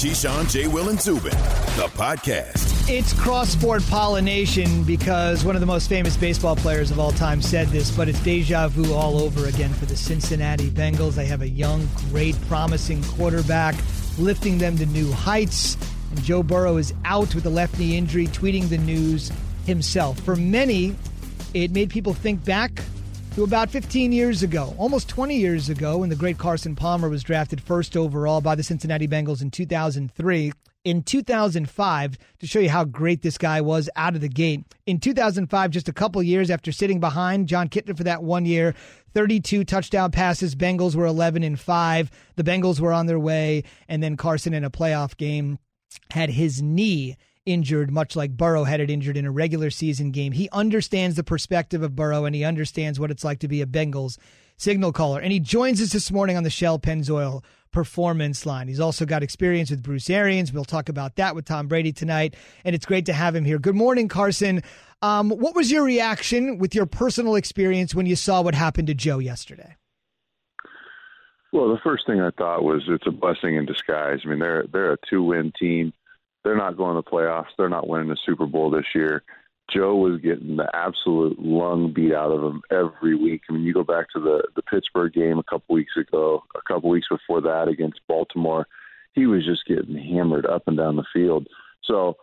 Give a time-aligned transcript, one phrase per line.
[0.00, 0.66] Keyshawn, J.
[0.66, 1.30] Will, and Zubin,
[1.76, 2.88] the podcast.
[2.88, 7.42] It's cross sport pollination because one of the most famous baseball players of all time
[7.42, 11.16] said this, but it's deja vu all over again for the Cincinnati Bengals.
[11.16, 13.74] They have a young, great, promising quarterback
[14.16, 15.76] lifting them to new heights.
[16.08, 19.30] And Joe Burrow is out with a left knee injury, tweeting the news
[19.66, 20.18] himself.
[20.20, 20.96] For many,
[21.52, 22.82] it made people think back
[23.34, 27.22] to about 15 years ago, almost 20 years ago, when the great Carson Palmer was
[27.22, 30.52] drafted first overall by the Cincinnati Bengals in 2003.
[30.82, 34.98] In 2005, to show you how great this guy was out of the gate, in
[34.98, 38.74] 2005, just a couple years after sitting behind Jon Kitna for that one year,
[39.14, 40.56] 32 touchdown passes.
[40.56, 42.10] Bengals were 11 and 5.
[42.36, 45.58] The Bengals were on their way, and then Carson in a playoff game
[46.10, 50.32] had his knee injured, much like Burrow had it injured in a regular season game.
[50.32, 53.66] He understands the perspective of Burrow and he understands what it's like to be a
[53.66, 54.18] Bengals
[54.56, 55.20] signal caller.
[55.20, 58.68] And he joins us this morning on the Shell Pennzoil performance line.
[58.68, 60.52] He's also got experience with Bruce Arians.
[60.52, 62.34] We'll talk about that with Tom Brady tonight.
[62.64, 63.58] And it's great to have him here.
[63.58, 64.62] Good morning, Carson.
[65.02, 68.94] Um, what was your reaction with your personal experience when you saw what happened to
[68.94, 69.76] Joe yesterday?
[71.52, 74.20] Well, the first thing I thought was it's a blessing in disguise.
[74.24, 75.92] I mean, they're they're a two win team
[76.44, 77.52] they're not going to the playoffs.
[77.56, 79.22] They're not winning the Super Bowl this year.
[79.72, 83.42] Joe was getting the absolute lung beat out of him every week.
[83.48, 86.62] I mean, you go back to the the Pittsburgh game a couple weeks ago, a
[86.62, 88.66] couple weeks before that against Baltimore,
[89.12, 91.46] he was just getting hammered up and down the field.
[91.84, 92.16] So,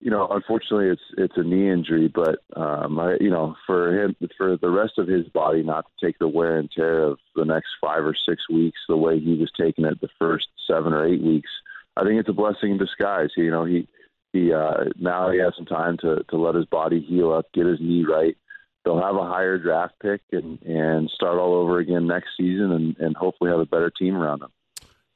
[0.00, 4.16] you know, unfortunately, it's it's a knee injury, but um, I, you know, for him,
[4.36, 7.44] for the rest of his body not to take the wear and tear of the
[7.44, 11.06] next five or six weeks, the way he was taking it the first seven or
[11.06, 11.50] eight weeks
[11.98, 13.30] I think it's a blessing in disguise.
[13.36, 13.88] You know, he
[14.32, 17.66] he uh, now he has some time to to let his body heal up, get
[17.66, 18.36] his knee right.
[18.84, 22.96] They'll have a higher draft pick and and start all over again next season, and
[22.98, 24.52] and hopefully have a better team around them.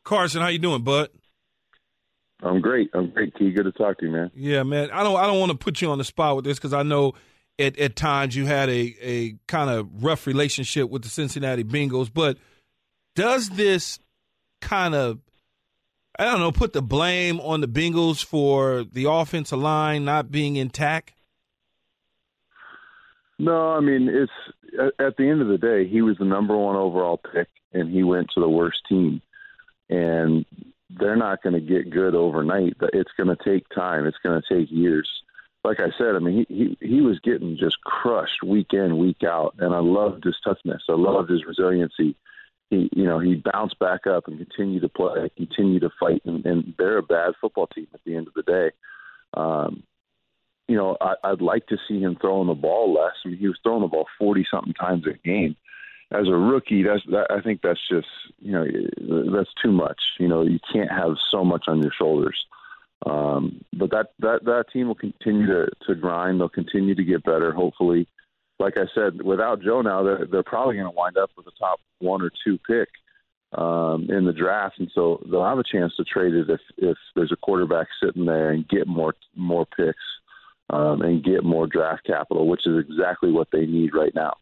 [0.04, 1.10] Carson, how you doing, bud?
[2.42, 2.90] I'm great.
[2.92, 3.52] I'm great, Key.
[3.52, 4.30] Good to talk to you, man.
[4.34, 4.90] Yeah, man.
[4.90, 6.82] I don't I don't want to put you on the spot with this because I
[6.82, 7.14] know
[7.58, 12.10] at at times you had a a kind of rough relationship with the Cincinnati Bengals,
[12.12, 12.38] but
[13.14, 14.00] does this
[14.60, 15.20] kind of
[16.18, 20.56] I don't know, put the blame on the Bengals for the offensive line not being
[20.56, 21.14] intact?
[23.38, 24.32] No, I mean it's
[24.98, 28.02] at the end of the day, he was the number one overall pick, and he
[28.02, 29.20] went to the worst team,
[29.88, 30.44] and
[30.90, 32.76] they're not going to get good overnight.
[32.92, 34.06] It's going to take time.
[34.06, 35.08] It's going to take years.
[35.64, 39.22] Like I said, I mean, he, he he was getting just crushed week in, week
[39.24, 40.82] out, and I loved his toughness.
[40.88, 42.16] I loved his resiliency
[42.72, 46.44] he you know he bounced back up and continued to play, continue to fight, and,
[46.46, 48.70] and they're a bad football team at the end of the day.
[49.34, 49.82] Um,
[50.68, 53.12] you know, I, I'd like to see him throwing the ball less.
[53.24, 55.54] I mean, he was throwing the ball forty something times a game.
[56.10, 58.66] As a rookie, that's that, I think that's just you know
[59.36, 60.00] that's too much.
[60.18, 62.38] You know, you can't have so much on your shoulders.
[63.04, 66.40] Um, but that that that team will continue to to grind.
[66.40, 67.52] They'll continue to get better.
[67.52, 68.08] Hopefully,
[68.58, 71.58] like I said, without Joe now, they're they're probably going to wind up with a
[71.58, 72.88] top one or two pick
[73.56, 76.96] um, in the draft, and so they'll have a chance to trade it if if
[77.14, 79.98] there's a quarterback sitting there and get more more picks
[80.70, 84.34] um, and get more draft capital, which is exactly what they need right now.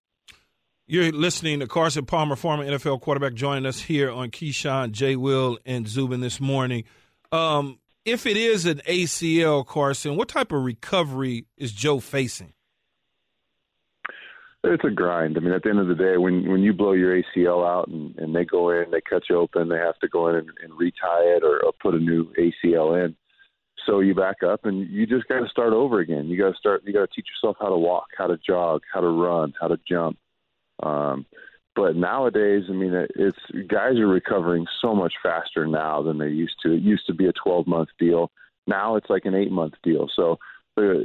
[0.87, 5.15] You're listening to Carson Palmer, former NFL quarterback, joining us here on Keyshawn, J.
[5.15, 6.83] Will, and Zubin this morning.
[7.31, 12.55] Um, if it is an ACL, Carson, what type of recovery is Joe facing?
[14.63, 15.39] It's a grind.
[15.39, 17.89] I mean, at the end of the day, when when you blow your ACL out
[17.89, 20.51] and, and they go in, they cut you open, they have to go in and,
[20.63, 23.17] and retie it or, or put a new ACL in.
[23.87, 26.27] So you back up and you just got to start over again.
[26.29, 26.83] You got to start.
[26.85, 29.69] You got to teach yourself how to walk, how to jog, how to run, how
[29.69, 30.19] to jump.
[30.83, 31.25] Um,
[31.75, 36.29] but nowadays, I mean, it, it's guys are recovering so much faster now than they
[36.29, 36.75] used to.
[36.75, 38.31] It used to be a 12 month deal.
[38.67, 40.09] Now it's like an eight month deal.
[40.15, 40.39] So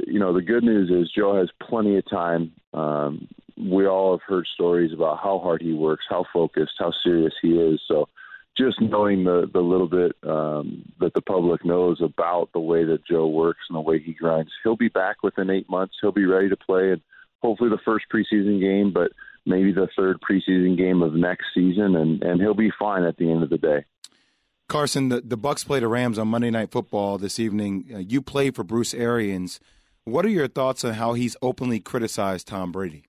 [0.06, 2.52] you know the good news is Joe has plenty of time.
[2.74, 7.32] Um, we all have heard stories about how hard he works, how focused, how serious
[7.40, 7.80] he is.
[7.88, 8.08] So
[8.56, 13.06] just knowing the the little bit um, that the public knows about the way that
[13.06, 15.94] Joe works and the way he grinds, he'll be back within eight months.
[16.00, 17.02] He'll be ready to play, and
[17.42, 19.12] hopefully the first preseason game, but
[19.44, 23.30] maybe the third preseason game of next season, and and he'll be fine at the
[23.30, 23.84] end of the day.
[24.68, 27.88] Carson, the, the Bucs play the Rams on Monday Night Football this evening.
[27.92, 29.60] Uh, you play for Bruce Arians.
[30.04, 33.04] What are your thoughts on how he's openly criticized Tom Brady?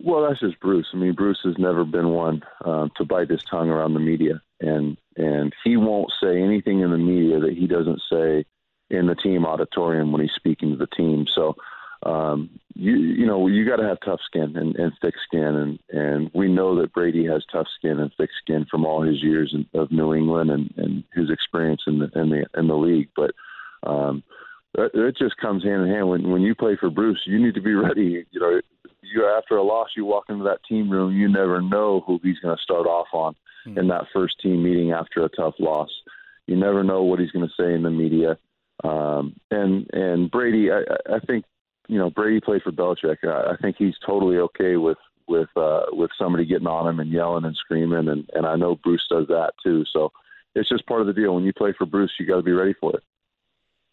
[0.00, 0.88] Well, that's just Bruce.
[0.92, 4.42] I mean, Bruce has never been one um, to bite his tongue around the media,
[4.60, 8.44] and and he won't say anything in the media that he doesn't say
[8.90, 11.26] in the team auditorium when he's speaking to the team.
[11.32, 11.54] So,
[12.04, 15.78] um, you you know you got to have tough skin and, and thick skin, and
[15.90, 19.54] and we know that Brady has tough skin and thick skin from all his years
[19.54, 23.08] in, of New England and, and his experience in the in the in the league.
[23.14, 23.32] But
[23.88, 24.22] um,
[24.74, 26.08] it, just comes hand in hand.
[26.08, 28.24] When when you play for Bruce, you need to be ready.
[28.30, 28.60] You know,
[29.02, 32.38] you after a loss, you walk into that team room, you never know who he's
[32.38, 33.34] going to start off on
[33.66, 33.78] mm-hmm.
[33.78, 35.90] in that first team meeting after a tough loss.
[36.46, 38.38] You never know what he's going to say in the media.
[38.82, 40.80] Um, and and Brady, I,
[41.14, 41.44] I think
[41.92, 43.18] you know Brady played for Belichick.
[43.24, 44.98] I, I think he's totally okay with
[45.28, 48.76] with uh, with somebody getting on him and yelling and screaming, and and I know
[48.76, 49.84] Bruce does that too.
[49.92, 50.10] So
[50.54, 51.34] it's just part of the deal.
[51.34, 53.02] When you play for Bruce, you got to be ready for it.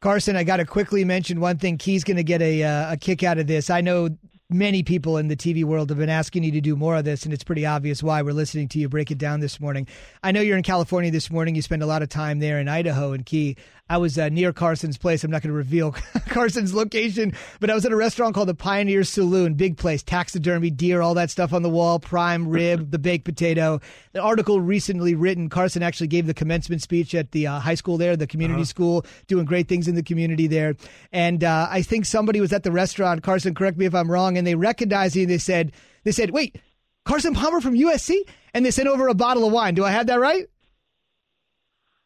[0.02, 1.78] Carson, I got to quickly mention one thing.
[1.78, 3.70] Key's going to get a uh, a kick out of this.
[3.70, 4.10] I know
[4.50, 7.24] many people in the TV world have been asking you to do more of this,
[7.24, 9.88] and it's pretty obvious why we're listening to you break it down this morning.
[10.24, 11.54] I know you're in California this morning.
[11.54, 13.58] You spend a lot of time there in Idaho and Key.
[13.90, 15.24] I was uh, near Carson's place.
[15.24, 15.92] I'm not going to reveal
[16.30, 19.56] Carson's location, but I was at a restaurant called the Pioneer Saloon.
[19.56, 23.82] Big place, taxidermy, deer, all that stuff on the wall, prime rib, the baked potato.
[24.14, 27.98] The article recently written, Carson actually gave the commencement speech at the uh, high school
[27.98, 28.66] there, the community uh-huh.
[28.66, 30.76] school, doing great things in the community there.
[31.12, 33.24] And uh, I think somebody was at the restaurant.
[33.24, 35.26] Carson, correct me if I'm wrong, and they recognized you.
[35.26, 35.72] They said,
[36.04, 36.58] they said, wait,
[37.06, 38.20] Carson Palmer from USC,
[38.54, 39.74] and they sent over a bottle of wine.
[39.74, 40.46] Do I have that right?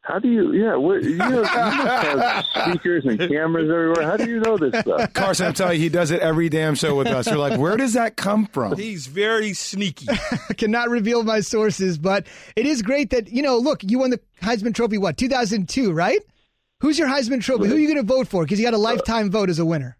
[0.03, 0.51] How do you?
[0.51, 4.03] Yeah, what, you, know, you must have speakers and cameras everywhere.
[4.03, 5.13] How do you know this stuff?
[5.13, 7.25] Carson, I'm telling you, he does it every damn show with us.
[7.25, 8.75] You're like, where does that come from?
[8.75, 10.07] He's very sneaky.
[10.57, 12.27] Cannot reveal my sources, but
[12.57, 13.57] it is great that you know.
[13.57, 14.97] Look, you won the Heisman Trophy.
[14.97, 16.19] What 2002, right?
[16.81, 17.67] Who's your Heisman Trophy?
[17.67, 18.43] Who are you going to vote for?
[18.43, 19.97] Because you got a lifetime vote as a winner.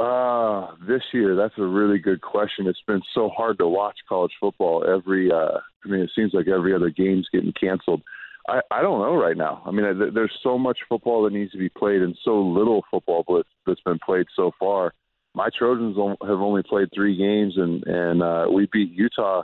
[0.00, 2.66] Uh, this year, that's a really good question.
[2.66, 4.82] It's been so hard to watch college football.
[4.82, 8.02] Every, uh, I mean, it seems like every other game's getting canceled.
[8.48, 9.62] I, I don't know right now.
[9.66, 13.24] I mean, there's so much football that needs to be played, and so little football
[13.66, 14.94] that's been played so far.
[15.34, 19.42] My Trojans have only played three games, and and uh, we beat Utah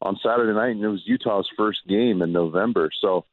[0.00, 2.90] on Saturday night, and it was Utah's first game in November.
[3.02, 3.26] So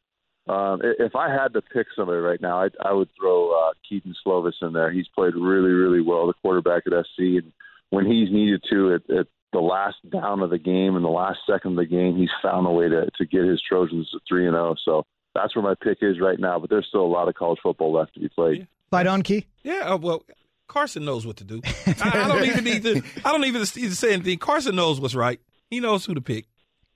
[0.48, 4.16] um, if I had to pick somebody right now, I, I would throw uh, Kedon
[4.26, 4.92] Slovis in there.
[4.92, 7.52] He's played really, really well, the quarterback at SC, and
[7.90, 11.40] when he's needed to at, at the last down of the game and the last
[11.50, 14.46] second of the game, he's found a way to to get his Trojans to three
[14.46, 14.72] and zero.
[14.72, 14.76] Oh.
[14.84, 16.60] So that's where my pick is right now.
[16.60, 18.60] But there's still a lot of college football left to be played.
[18.60, 18.66] Yeah.
[18.92, 19.48] Fight on, Key.
[19.64, 19.94] Yeah.
[19.94, 20.24] Uh, well,
[20.68, 21.62] Carson knows what to do.
[21.88, 23.02] I, I, don't even need to.
[23.24, 24.38] I don't even need to say anything.
[24.38, 25.40] Carson knows what's right.
[25.70, 26.46] He knows who to pick.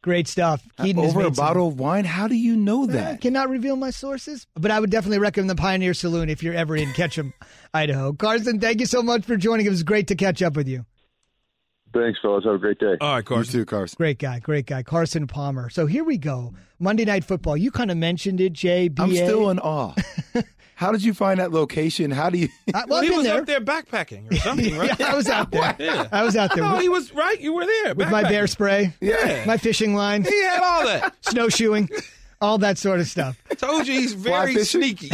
[0.01, 0.65] Great stuff.
[0.81, 2.05] Keaton Over a bottle some, of wine?
[2.05, 3.11] How do you know eh, that?
[3.13, 6.53] I cannot reveal my sources, but I would definitely recommend the Pioneer Saloon if you're
[6.53, 7.33] ever in Ketchum,
[7.73, 8.13] Idaho.
[8.13, 9.65] Carson, thank you so much for joining.
[9.65, 10.85] It was great to catch up with you.
[11.93, 12.45] Thanks, fellas.
[12.45, 12.95] Have a great day.
[13.01, 13.59] All right, Carson.
[13.59, 13.95] You too, Carson.
[13.97, 14.83] Great guy, great guy.
[14.83, 15.69] Carson Palmer.
[15.69, 16.53] So here we go.
[16.77, 17.57] Monday Night Football.
[17.57, 18.89] You kind of mentioned it, Jay.
[18.97, 19.93] I'm still in awe.
[20.79, 22.09] How did you find that location?
[22.09, 22.47] How do you?
[22.71, 23.39] Uh, well, he was there.
[23.39, 24.91] up there backpacking or something, right?
[24.99, 25.75] yeah, I was out there.
[25.79, 26.07] yeah.
[26.11, 26.63] I was out there.
[26.63, 27.41] Oh, he was right.
[27.41, 28.93] You were there with my bear spray.
[29.01, 30.23] Yeah, my fishing line.
[30.23, 31.89] He had all that snowshoeing.
[32.41, 33.41] all that sort of stuff.
[33.57, 35.09] Told you he's very sneaky.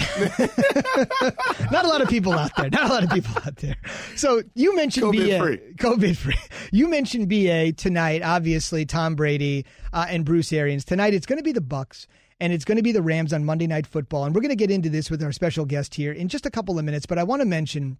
[1.71, 2.69] Not a lot of people out there.
[2.69, 3.77] Not a lot of people out there.
[4.17, 5.57] So you mentioned COVID BA, free.
[5.77, 6.35] COVID free.
[6.73, 8.21] You mentioned BA tonight.
[8.21, 11.13] Obviously, Tom Brady uh, and Bruce Arians tonight.
[11.13, 12.05] It's going to be the Bucs
[12.39, 14.25] and it's going to be the Rams on Monday Night Football.
[14.25, 16.51] And we're going to get into this with our special guest here in just a
[16.51, 17.05] couple of minutes.
[17.05, 17.97] But I want to mention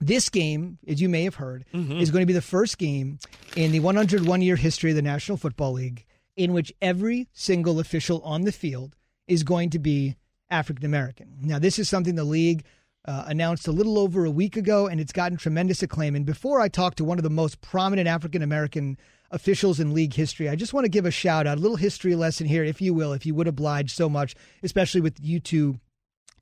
[0.00, 1.98] this game, as you may have heard, mm-hmm.
[1.98, 3.18] is going to be the first game
[3.56, 6.04] in the 101 year history of the National Football League
[6.36, 8.96] in which every single official on the field
[9.28, 10.16] is going to be
[10.50, 11.36] African American.
[11.40, 12.64] Now, this is something the league
[13.06, 16.14] uh, announced a little over a week ago, and it's gotten tremendous acclaim.
[16.14, 18.98] And before I talk to one of the most prominent African American
[19.34, 20.48] officials in league history.
[20.48, 22.94] I just want to give a shout out, a little history lesson here, if you
[22.94, 25.80] will, if you would oblige so much, especially with you two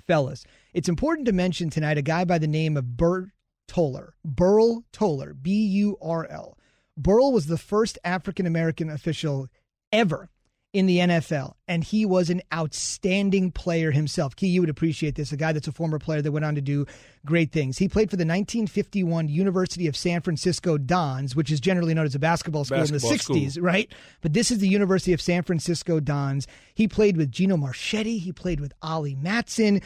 [0.07, 0.45] fellas.
[0.75, 3.31] It's important to mention tonight a guy by the name of Burt
[3.67, 4.15] Toller.
[4.25, 6.59] Burl Toller, B U R L.
[6.97, 9.49] Burl was the first African American official
[9.91, 10.29] ever
[10.73, 14.35] in the NFL, and he was an outstanding player himself.
[14.35, 15.31] Key, you would appreciate this.
[15.31, 16.87] A guy that's a former player that went on to do
[17.27, 17.77] great things.
[17.77, 22.15] He played for the 1951 University of San Francisco Dons, which is generally known as
[22.15, 23.65] a basketball school basketball in the 60s, school.
[23.65, 23.93] right?
[24.23, 26.47] But this is the University of San Francisco Dons.
[26.75, 28.19] He played with Gino Marchetti.
[28.19, 29.83] He played with Ollie Matson.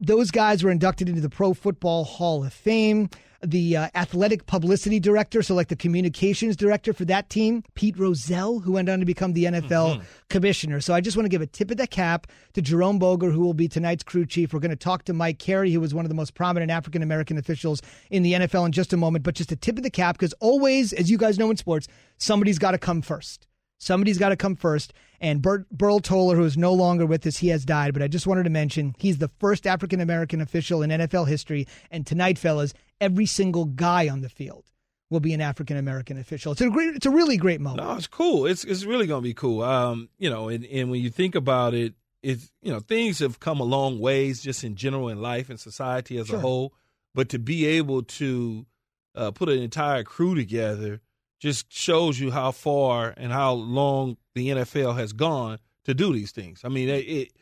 [0.00, 3.10] Those guys were inducted into the Pro Football Hall of Fame
[3.44, 8.60] the uh, athletic publicity director, so like the communications director for that team, Pete Rozelle,
[8.60, 10.02] who went on to become the NFL mm-hmm.
[10.28, 10.80] commissioner.
[10.80, 13.40] So I just want to give a tip of the cap to Jerome Boger, who
[13.40, 14.52] will be tonight's crew chief.
[14.52, 17.02] We're going to talk to Mike Carey, who was one of the most prominent African
[17.02, 19.24] American officials in the NFL in just a moment.
[19.24, 21.88] But just a tip of the cap, because always, as you guys know in sports,
[22.18, 23.46] somebody's got to come first.
[23.78, 24.94] Somebody's got to come first.
[25.20, 27.92] And Bert, Burl Toller, who is no longer with us, he has died.
[27.92, 31.66] But I just wanted to mention he's the first African American official in NFL history.
[31.90, 34.64] And tonight, fellas, every single guy on the field
[35.10, 36.52] will be an African American official.
[36.52, 37.86] It's a great, it's a really great moment.
[37.86, 38.46] No, it's cool.
[38.46, 39.62] It's it's really going to be cool.
[39.62, 43.38] Um, you know, and, and when you think about it, it's you know things have
[43.40, 46.36] come a long ways just in general in life and society as Sure.
[46.38, 46.74] a whole.
[47.14, 48.66] But to be able to
[49.14, 51.00] uh, put an entire crew together
[51.38, 56.32] just shows you how far and how long the NFL has gone to do these
[56.32, 56.62] things.
[56.64, 57.32] I mean, it, it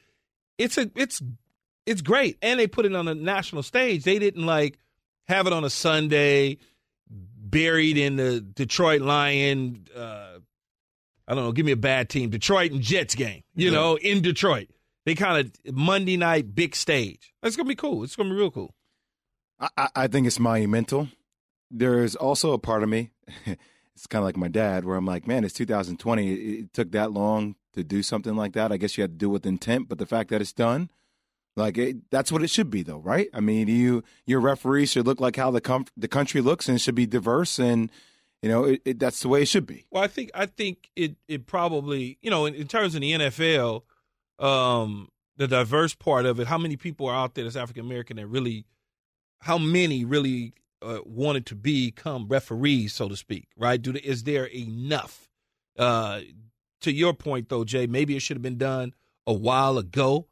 [0.58, 1.22] it's a it's
[1.86, 4.02] it's great, and they put it on a national stage.
[4.04, 4.78] They didn't like
[5.28, 6.58] have it on a Sunday,
[7.10, 9.86] buried in the Detroit Lion.
[9.94, 10.38] Uh,
[11.28, 11.52] I don't know.
[11.52, 13.42] Give me a bad team, Detroit and Jets game.
[13.54, 14.68] You know, in Detroit,
[15.06, 17.32] they kind of Monday night big stage.
[17.42, 18.02] It's gonna be cool.
[18.04, 18.74] It's gonna be real cool.
[19.60, 21.08] I, I- I think it's monumental.
[21.70, 23.10] There's also a part of me,
[23.46, 26.30] it's kind of like my dad, where I'm like, man, it's 2020.
[26.30, 28.70] It, it took that long to do something like that.
[28.72, 30.90] I guess you had to do it with intent, but the fact that it's done,
[31.56, 33.28] like it, that's what it should be, though, right?
[33.34, 36.76] I mean, you your referee should look like how the com- the country looks, and
[36.76, 37.90] it should be diverse, and
[38.42, 39.86] you know, it, it, that's the way it should be.
[39.90, 43.12] Well, I think I think it it probably you know in, in terms of the
[43.12, 43.82] NFL,
[44.38, 46.46] um, the diverse part of it.
[46.46, 48.64] How many people are out there that's African American that really,
[49.40, 53.80] how many really uh, wanted to become referees, so to speak, right?
[53.80, 55.28] Do they, is there enough?
[55.78, 56.20] Uh,
[56.80, 58.94] to your point though, Jay, maybe it should have been done
[59.26, 60.26] a while ago,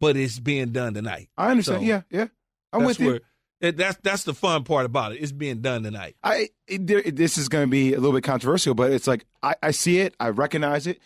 [0.00, 1.28] but it's being done tonight.
[1.36, 1.80] I understand.
[1.80, 2.26] So, yeah, yeah,
[2.72, 3.06] I'm with you.
[3.06, 3.20] where-
[3.60, 5.16] that- that's that's the fun part about it.
[5.22, 6.16] It's being done tonight.
[6.22, 9.24] I it, there, this is going to be a little bit controversial, but it's like
[9.42, 11.00] I, I see it, I recognize it.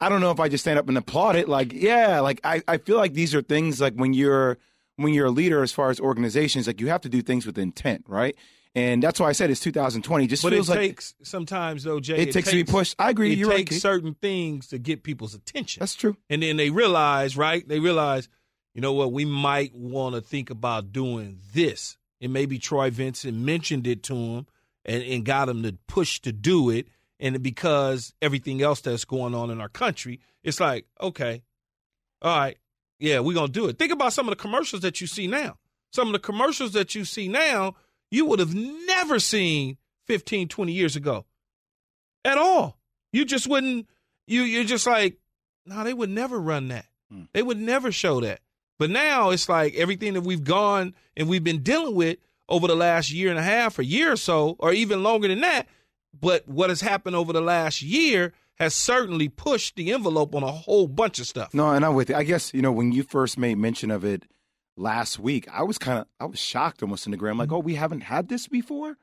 [0.00, 1.48] I don't know if I just stand up and applaud it.
[1.48, 4.58] Like, yeah, like I, I feel like these are things like when you're
[4.96, 7.56] when you're a leader as far as organizations, like you have to do things with
[7.56, 8.34] intent, right?
[8.74, 10.26] And that's why I said it's 2020.
[10.26, 12.16] Just But it feels like takes sometimes though, Jay.
[12.18, 12.94] it, takes to be pushed.
[12.98, 13.32] I agree.
[13.32, 13.82] It You're takes Keith.
[13.82, 15.80] certain things to get people's attention.
[15.80, 16.16] That's true.
[16.30, 17.66] and then they realize, right?
[17.68, 18.28] They realize,
[18.74, 19.12] you know what?
[19.12, 21.98] We might want to think about doing this.
[22.22, 24.46] And maybe Troy Vincent mentioned it to him
[24.86, 26.86] and, and got him to push to do it.
[27.20, 31.42] And because everything else that's going on in our country, it's like, okay,
[32.22, 32.56] all right,
[32.98, 33.78] yeah, we're going to do it.
[33.78, 35.56] Think about some of the commercials that you see now.
[35.92, 37.74] Some of the commercials that you see now,
[38.12, 41.24] you would have never seen 15, 20 years ago
[42.24, 42.78] at all.
[43.12, 43.88] You just wouldn't,
[44.26, 45.18] you, you're just like,
[45.64, 46.86] no, they would never run that.
[47.10, 47.22] Hmm.
[47.32, 48.40] They would never show that.
[48.78, 52.76] But now it's like everything that we've gone and we've been dealing with over the
[52.76, 55.66] last year and a half or year or so, or even longer than that.
[56.18, 60.52] But what has happened over the last year has certainly pushed the envelope on a
[60.52, 61.54] whole bunch of stuff.
[61.54, 62.16] No, and I'm with you.
[62.16, 64.24] I guess you know when you first made mention of it
[64.76, 67.58] last week, I was kind of I was shocked almost in the gram, like, oh,
[67.58, 68.96] we haven't had this before.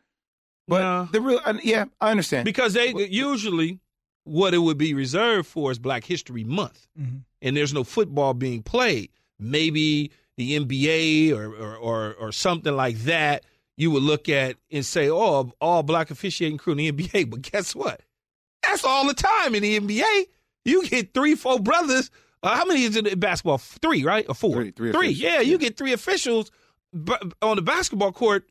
[0.67, 1.05] But Nah.
[1.05, 2.45] the real, and yeah, I understand.
[2.45, 3.79] Because they usually
[4.23, 7.23] what it would be reserved for is Black History Month, Mhm.
[7.41, 9.09] and there's no football being played.
[9.39, 13.43] Maybe the NBA or or, or or something like that.
[13.77, 17.41] You would look at and say, "Oh, all black officiating crew in the NBA." But
[17.41, 18.01] guess what?
[18.61, 20.25] That's all the time in the NBA.
[20.65, 22.11] You get three, four brothers.
[22.41, 23.57] Uh, how many is it in basketball?
[23.57, 24.25] Three, right?
[24.29, 24.53] Or four?
[24.53, 26.51] Three, three officials, Yeah, you get three officials
[27.03, 28.47] b- on the basketball court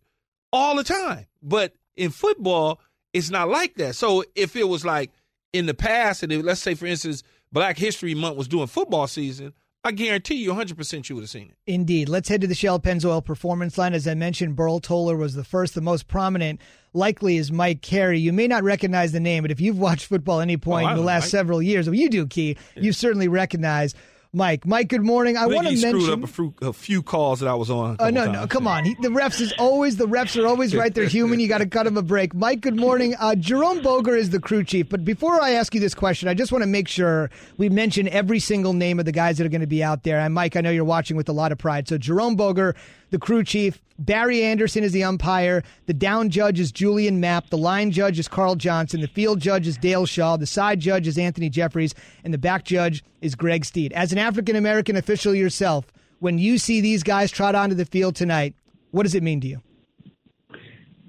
[0.52, 1.26] all the time.
[1.42, 2.80] But in football,
[3.12, 3.94] it's not like that.
[3.94, 5.10] So if it was like
[5.52, 9.06] in the past, and if, let's say, for instance, Black History Month was doing football
[9.06, 9.54] season,
[9.84, 11.56] I guarantee you 100% you would have seen it.
[11.66, 12.08] Indeed.
[12.08, 13.94] Let's head to the Shell Pennzoil Performance Line.
[13.94, 16.60] As I mentioned, Burl Toller was the first, the most prominent.
[16.92, 18.18] Likely is Mike Carey.
[18.18, 20.88] You may not recognize the name, but if you've watched football at any oh, point
[20.88, 23.94] Oh, in the last several years, well, you do, Key, you certainly recognize
[24.32, 24.66] Mike.
[24.66, 25.38] Mike, good morning.
[25.38, 26.12] I, I, want to screwed mention.
[26.12, 27.90] up a few, a few calls that I was on.
[27.90, 28.84] a Oh couple no, no, come on.
[28.84, 30.94] He, the refs is always the refs are always right.
[30.94, 31.40] They're human.
[31.40, 32.34] You got to cut him a break.
[32.34, 33.14] Mike, good morning.
[33.18, 36.34] Uh, Jerome Boger is the crew chief, but before I ask you this question, I
[36.34, 39.50] just want to make sure we mention every single name of the guys that are
[39.50, 40.18] going to be out there.
[40.18, 41.88] And Mike, I know you're watching with a lot of pride.
[41.88, 42.74] So Jerome Boger,
[43.10, 43.80] the crew chief.
[43.98, 45.64] Barry Anderson is the umpire.
[45.86, 47.50] The down judge is Julian Mapp.
[47.50, 49.00] The line judge is Carl Johnson.
[49.00, 50.36] The field judge is Dale Shaw.
[50.36, 51.94] The side judge is Anthony Jeffries.
[52.22, 53.92] And the back judge is Greg Steed.
[53.92, 55.86] As an African American official yourself,
[56.20, 58.54] when you see these guys trot onto the field tonight,
[58.92, 59.60] what does it mean to you?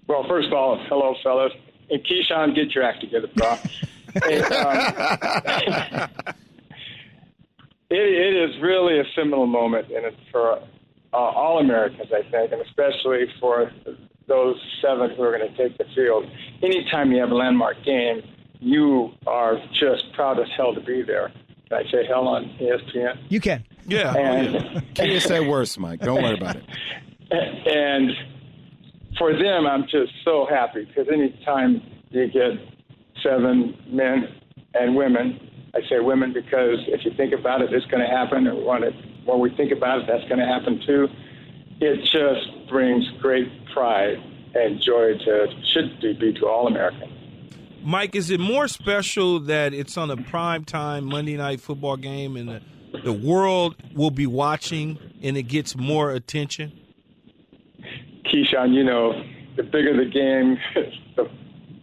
[0.08, 1.54] Well, first of all, hello, fellas.
[1.92, 3.58] And Keyshawn, get your act together, bro.
[4.10, 4.24] Um,
[7.92, 10.60] it, it is really a seminal moment, and it's for
[11.14, 13.72] uh, all Americans, I think, and especially for
[14.28, 16.26] those seven who are going to take the field.
[16.62, 18.22] Anytime you have a landmark game,
[18.60, 21.32] you are just proud as hell to be there.
[21.68, 23.18] Can I say hell on ESPN?
[23.30, 23.64] You can.
[23.88, 24.14] Yeah.
[24.16, 24.96] oh, And.
[24.96, 26.00] Can't you say worse, Mike?
[26.02, 26.64] Don't worry about it.
[27.32, 28.12] and
[29.18, 32.52] for them, I'm just so happy because anytime you get
[33.24, 34.28] seven men
[34.74, 35.40] and women,
[35.74, 38.84] I say women because if you think about it, it's going to happen, and when,
[38.84, 38.94] it,
[39.30, 41.08] when we think about it, that's going to happen too.
[41.82, 44.18] It just brings great pride
[44.56, 47.14] and joy to should be to all Americans.
[47.84, 52.36] Mike, is it more special that it's on a prime time Monday night football game
[52.36, 52.62] and the,
[53.04, 56.78] the world will be watching and it gets more attention?
[58.26, 59.24] Keyshawn, you know,
[59.56, 60.58] the bigger the game,
[61.16, 61.30] the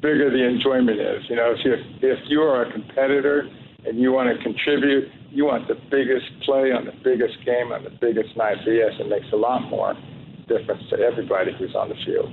[0.02, 1.24] bigger the enjoyment is.
[1.28, 3.48] You know, if, if you are a competitor
[3.86, 7.84] and you want to contribute, you want the biggest play on the biggest game on
[7.84, 8.56] the biggest night.
[8.66, 9.94] Yes, it makes a lot more
[10.48, 12.32] difference to everybody who's on the field.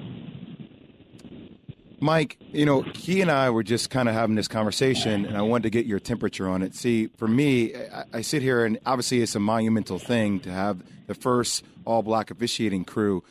[2.00, 5.41] Mike, you know, he and I were just kind of having this conversation, and I
[5.41, 6.75] wanted to get your temperature on it.
[6.75, 10.81] See, for me, I, I sit here, and obviously it's a monumental thing to have
[11.07, 13.22] the first all black officiating crew.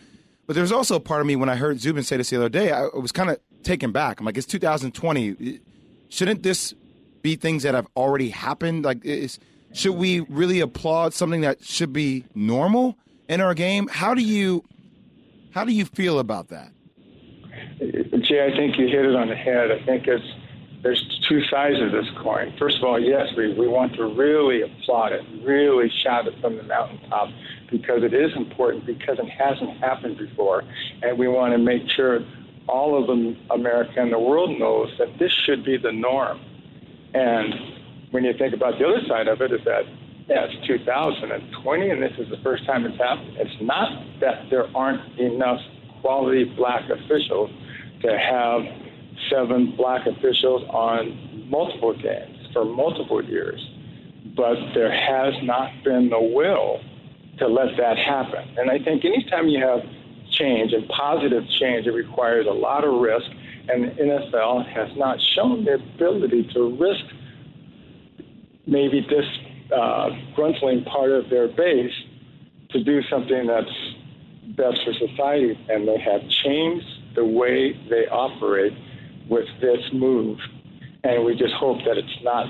[0.46, 2.50] But there's also a part of me when I heard Zubin say this the other
[2.50, 4.20] day, I was kind of taken back.
[4.20, 5.60] I'm like, it's 2020.
[6.10, 6.74] Shouldn't this
[7.22, 8.84] be things that have already happened?
[8.84, 9.38] Like, is,
[9.72, 12.98] should we really applaud something that should be normal
[13.28, 13.88] in our game?
[13.88, 14.64] How do you
[15.52, 16.72] how do you feel about that?
[17.78, 19.70] Jay, I think you hit it on the head.
[19.70, 20.24] I think it's
[20.82, 22.54] there's two sides of this coin.
[22.58, 26.56] First of all, yes, we, we want to really applaud it, really shout it from
[26.56, 27.28] the mountaintop
[27.70, 30.64] because it is important, because it hasn't happened before.
[31.02, 32.20] And we want to make sure
[32.68, 33.08] all of
[33.50, 36.40] America and the world knows that this should be the norm.
[37.14, 37.54] And
[38.12, 39.82] when you think about the other side of it, is that,
[40.28, 43.36] yeah, it's 2020 and this is the first time it's happened.
[43.36, 43.90] It's not
[44.20, 45.58] that there aren't enough
[46.00, 47.50] quality black officials
[48.02, 48.62] to have
[49.30, 53.60] seven black officials on multiple games for multiple years.
[54.36, 56.80] But there has not been the will
[57.38, 58.56] to let that happen.
[58.58, 59.80] And I think anytime you have
[60.32, 63.26] change and positive change, it requires a lot of risk.
[63.68, 67.04] And the NFL has not shown the ability to risk
[68.66, 69.26] maybe this
[69.74, 71.92] uh, gruntling part of their base
[72.70, 75.58] to do something that's best for society.
[75.68, 78.72] And they have changed the way they operate
[79.28, 80.38] with this move.
[81.04, 82.46] And we just hope that it's not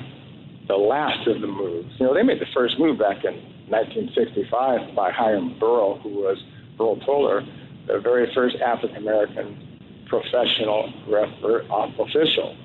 [0.68, 1.88] the last of the moves.
[1.98, 3.34] You know, they made the first move back in
[3.68, 6.38] 1965 by Hiram Burrow, who was
[6.76, 7.42] Burl Toller,
[7.86, 12.56] the very first African American professional refer, uh, official.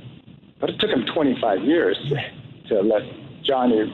[0.60, 1.98] But it took him 25 years
[2.70, 3.04] to let
[3.48, 3.94] Johnny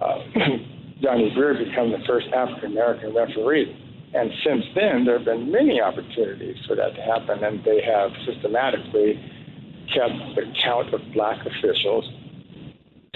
[0.00, 0.18] uh,
[1.02, 3.80] Johnny Greer become the first African American referee.
[4.14, 8.12] And since then, there have been many opportunities for that to happen, and they have
[8.24, 9.18] systematically
[9.92, 12.08] kept the count of black officials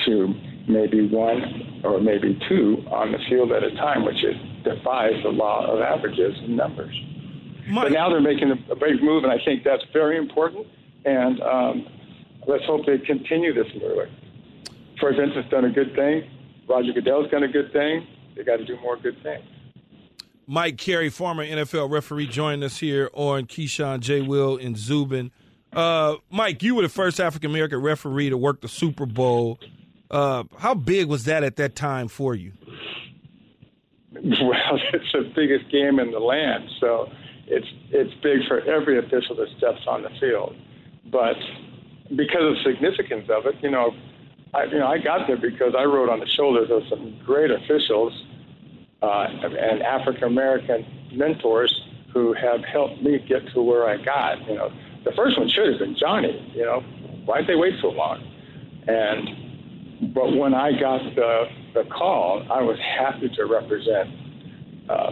[0.05, 0.35] to
[0.69, 5.31] maybe one or maybe two on the field at a time, which it defies the
[5.31, 6.95] law of averages and numbers.
[7.69, 10.67] My- but now they're making a big move, and I think that's very important.
[11.05, 11.87] And um,
[12.47, 14.09] let's hope they continue this move.
[14.99, 16.29] Troy Vincent's done a good thing.
[16.69, 18.07] Roger Goodell's done a good thing.
[18.37, 19.45] They got to do more good things.
[20.47, 24.23] Mike Carey, former NFL referee, joined us here on Keyshawn, J.
[24.23, 25.31] Will, and Zubin.
[25.73, 29.59] Uh, Mike, you were the first African American referee to work the Super Bowl.
[30.11, 32.53] Uh, how big was that at that time for you?
[34.21, 37.09] Well, it's the biggest game in the land, so
[37.47, 40.57] it's it's big for every official that steps on the field.
[41.13, 41.37] But
[42.17, 43.93] because of the significance of it, you know,
[44.55, 47.51] I you know I got there because I rode on the shoulders of some great
[47.51, 48.13] officials
[49.03, 51.73] uh, and African American mentors
[52.13, 54.41] who have helped me get to where I got.
[54.49, 54.71] You know,
[55.05, 56.53] the first one should have been Johnny.
[56.55, 56.81] You know,
[57.25, 58.23] why'd they wait so long?
[58.87, 64.09] And but when I got the the call, I was happy to represent
[64.89, 65.11] uh,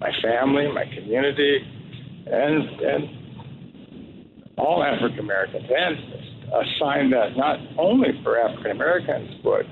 [0.00, 1.58] my family, my community,
[2.26, 3.08] and and
[4.56, 5.96] all African Americans, and
[6.52, 9.66] a sign that not only for African Americans, but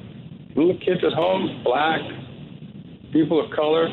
[0.55, 2.01] little kids at home, black,
[3.13, 3.89] people of color,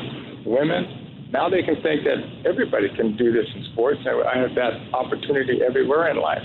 [0.46, 1.30] women.
[1.32, 2.18] Now they can think that
[2.48, 4.00] everybody can do this in sports.
[4.06, 6.44] I have that opportunity everywhere in life.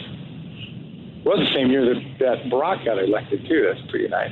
[1.19, 3.67] It was the same year that, that Barack got elected, too.
[3.71, 4.31] That's pretty nice.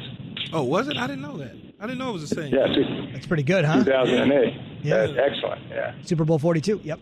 [0.53, 0.97] Oh, was it?
[0.97, 1.55] I didn't know that.
[1.79, 2.53] I didn't know it was the same.
[2.53, 2.67] Yeah,
[3.11, 3.83] that's pretty good, huh?
[3.83, 4.53] 2008.
[4.81, 5.61] Yeah, that's excellent.
[5.69, 5.93] Yeah.
[6.03, 6.81] Super Bowl 42.
[6.83, 6.99] Yep.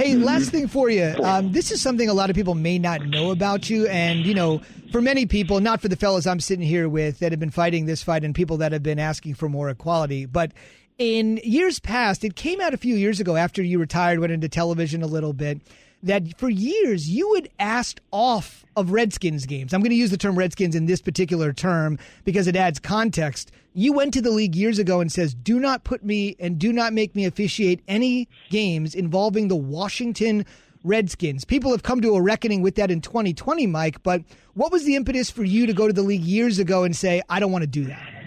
[0.00, 0.24] Hey, mm-hmm.
[0.24, 1.14] last thing for you.
[1.22, 4.32] Um, this is something a lot of people may not know about you, and you
[4.32, 7.50] know, for many people, not for the fellows I'm sitting here with that have been
[7.50, 10.52] fighting this fight and people that have been asking for more equality, but
[10.96, 14.48] in years past, it came out a few years ago after you retired, went into
[14.48, 15.60] television a little bit
[16.02, 19.72] that for years you had asked off of Redskins games.
[19.72, 23.52] I'm going to use the term Redskins in this particular term because it adds context.
[23.74, 26.72] You went to the league years ago and says, "Do not put me and do
[26.72, 30.44] not make me officiate any games involving the Washington
[30.82, 34.22] Redskins." People have come to a reckoning with that in 2020, Mike, but
[34.54, 37.22] what was the impetus for you to go to the league years ago and say,
[37.28, 38.19] "I don't want to do that?"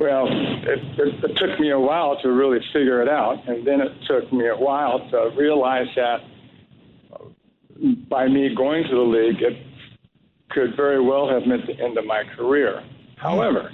[0.00, 3.82] Well, it, it, it took me a while to really figure it out, and then
[3.82, 6.20] it took me a while to realize that
[8.08, 9.58] by me going to the league, it
[10.48, 12.82] could very well have meant the end of my career.
[13.18, 13.70] However,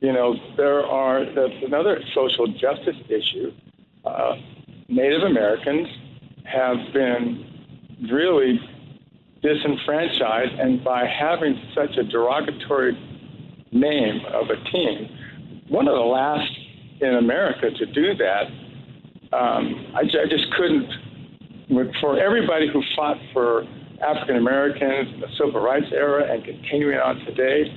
[0.00, 3.52] you know, there are that's another social justice issue.
[4.04, 4.34] Uh,
[4.88, 5.86] Native Americans
[6.44, 7.46] have been
[8.10, 8.58] really
[9.40, 12.98] disenfranchised, and by having such a derogatory
[13.70, 15.08] name of a team,
[15.68, 16.50] one of the last
[17.00, 18.46] in America to do that.
[19.36, 20.88] Um, I, I just couldn't.
[22.00, 23.64] For everybody who fought for
[24.02, 27.72] African Americans in the civil rights era and continuing on today,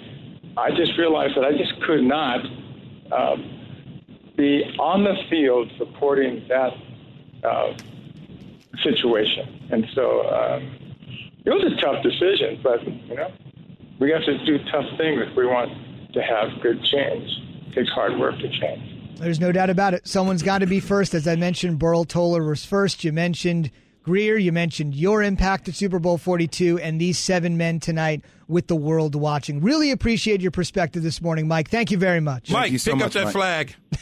[0.58, 2.40] I just realized that I just could not
[3.12, 3.58] um,
[4.36, 6.74] be on the field supporting that
[7.48, 7.78] uh,
[8.84, 9.68] situation.
[9.72, 10.98] And so um,
[11.46, 13.32] it was a tough decision, but you know,
[14.00, 15.72] we have to do tough things if we want
[16.14, 17.47] to have good change.
[17.78, 19.20] It takes hard work to change.
[19.20, 20.08] There's no doubt about it.
[20.08, 21.14] Someone's got to be first.
[21.14, 23.04] As I mentioned, Burl Toller was first.
[23.04, 23.70] You mentioned
[24.04, 28.68] Greer, You mentioned your impact at Super Bowl 42 and these seven men tonight with
[28.68, 29.60] the world watching.
[29.62, 31.70] Really appreciate your perspective this morning, Mike.
[31.70, 32.50] Thank you very much.
[32.50, 33.34] Mike, you so pick up much, that Mike.
[33.34, 33.76] flag.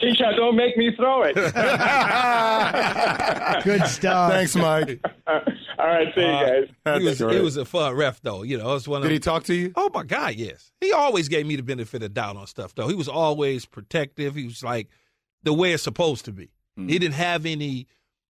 [0.00, 1.34] Keisha, don't make me throw it.
[3.64, 4.32] Good stuff.
[4.32, 5.04] Thanks, Mike.
[5.78, 6.68] All right, see you uh, guys.
[6.84, 7.34] That's He was, great.
[7.36, 8.42] he was a fun ref, though.
[8.42, 9.72] You know, it was one of Did he talk to you?
[9.76, 10.72] Oh my God, yes.
[10.80, 12.88] He always gave me the benefit of doubt on stuff, though.
[12.88, 14.34] He was always protective.
[14.34, 14.88] He was like
[15.42, 16.50] the way it's supposed to be.
[16.76, 16.88] Hmm.
[16.88, 17.86] He didn't have any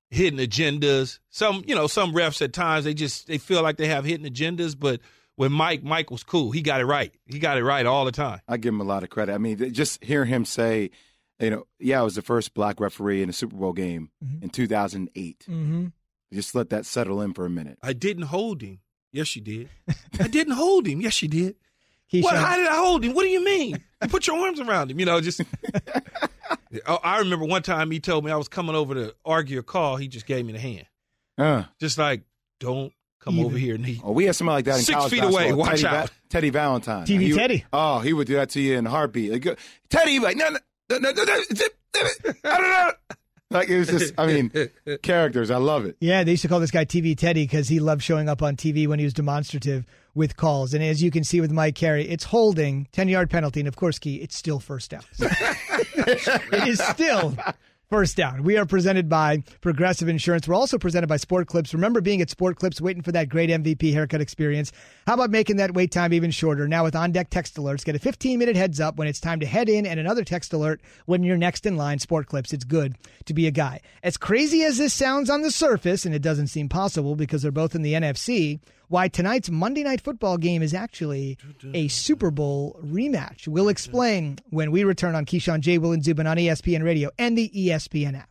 [0.09, 1.19] hidden agendas.
[1.29, 4.25] Some, you know, some refs at times they just they feel like they have hidden
[4.25, 5.01] agendas, but
[5.35, 6.51] when Mike, Mike was cool.
[6.51, 7.13] He got it right.
[7.25, 8.39] He got it right all the time.
[8.47, 9.33] I give him a lot of credit.
[9.33, 10.91] I mean, just hear him say,
[11.39, 14.43] you know, yeah, I was the first black referee in a Super Bowl game mm-hmm.
[14.43, 15.45] in 2008.
[15.49, 15.87] Mm-hmm.
[16.35, 17.77] Just let that settle in for a minute.
[17.81, 18.79] I didn't hold him.
[19.11, 19.69] Yes, you did.
[20.19, 21.01] I didn't hold him.
[21.01, 21.55] Yes, you did.
[22.11, 22.35] Keyshawn, What?
[22.35, 23.13] How did I hold him?
[23.13, 23.77] What do you mean?
[24.01, 24.99] You put your arms around him.
[24.99, 25.41] You know, just.
[26.85, 29.63] Oh, I remember one time he told me I was coming over to argue a
[29.63, 29.95] call.
[29.95, 30.85] He just gave me the hand,
[31.37, 32.23] Uh, just like,
[32.59, 33.45] "Don't come Even.
[33.45, 35.53] over here." And he, oh, we had somebody like that in Six college feet away.
[35.53, 36.11] Watch Teddy out.
[36.29, 37.05] Teddy Valentine.
[37.05, 37.65] TV He Teddy.
[37.71, 39.31] Oh, he would do that to you in a heartbeat.
[39.31, 40.57] Like, Teddy, you'd be like, no, no,
[40.89, 41.33] no, no, no, no,
[42.43, 42.91] I don't know.
[43.51, 44.51] Like it was just, I mean,
[45.03, 45.51] characters.
[45.51, 45.97] I love it.
[45.99, 48.55] Yeah, they used to call this guy TV Teddy because he loved showing up on
[48.55, 50.73] TV when he was demonstrative with calls.
[50.73, 53.59] And as you can see with Mike Carey, it's holding, 10 yard penalty.
[53.59, 55.03] And of course, Key, it's still first down.
[55.19, 57.37] it is still
[57.89, 58.43] first down.
[58.43, 60.47] We are presented by Progressive Insurance.
[60.47, 61.73] We're also presented by Sport Clips.
[61.73, 64.71] Remember being at Sport Clips waiting for that great MVP haircut experience?
[65.05, 66.67] How about making that wait time even shorter?
[66.67, 69.39] Now with on deck text alerts, get a 15 minute heads up when it's time
[69.39, 71.99] to head in and another text alert when you're next in line.
[71.99, 72.95] Sport Clips, it's good
[73.25, 73.81] to be a guy.
[74.03, 77.51] As crazy as this sounds on the surface, and it doesn't seem possible because they're
[77.51, 81.37] both in the NFC, why tonight's Monday Night Football game is actually
[81.73, 83.47] a Super Bowl rematch.
[83.47, 85.77] We'll explain when we return on Keyshawn J.
[85.77, 88.29] Will and Zubin on ESPN Radio and the ESPN app.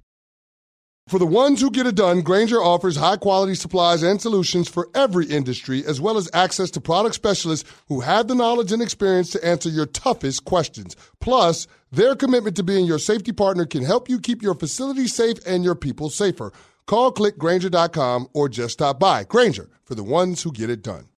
[1.07, 4.89] For the ones who get it done, Grainger offers high quality supplies and solutions for
[4.95, 9.29] every industry, as well as access to product specialists who have the knowledge and experience
[9.31, 10.97] to answer your toughest questions.
[11.21, 15.37] Plus, their commitment to being your safety partner can help you keep your facility safe
[15.47, 16.55] and your people safer.
[16.87, 19.25] Call clickgrainger.com or just stop by.
[19.25, 21.09] Grainger, for the ones who get it done.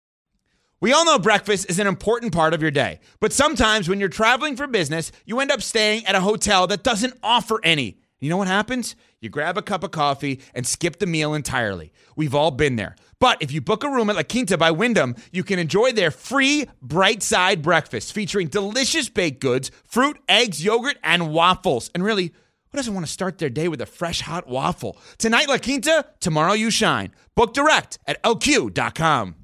[0.81, 4.11] We all know breakfast is an important part of your day, but sometimes when you're
[4.11, 7.99] traveling for business, you end up staying at a hotel that doesn't offer any.
[8.21, 8.95] You know what happens?
[9.21, 11.93] You grab a cup of coffee and skip the meal entirely.
[12.15, 12.95] We've all been there.
[13.19, 16.11] But if you book a room at La Quinta by Wyndham, you can enjoy their
[16.11, 21.91] free bright side breakfast featuring delicious baked goods, fruit, eggs, yogurt, and waffles.
[21.95, 22.33] And really,
[22.77, 24.99] doesn't want to start their day with a fresh hot waffle?
[25.19, 27.13] Tonight, La Quinta, tomorrow, you shine.
[27.35, 29.35] Book direct at lq.com.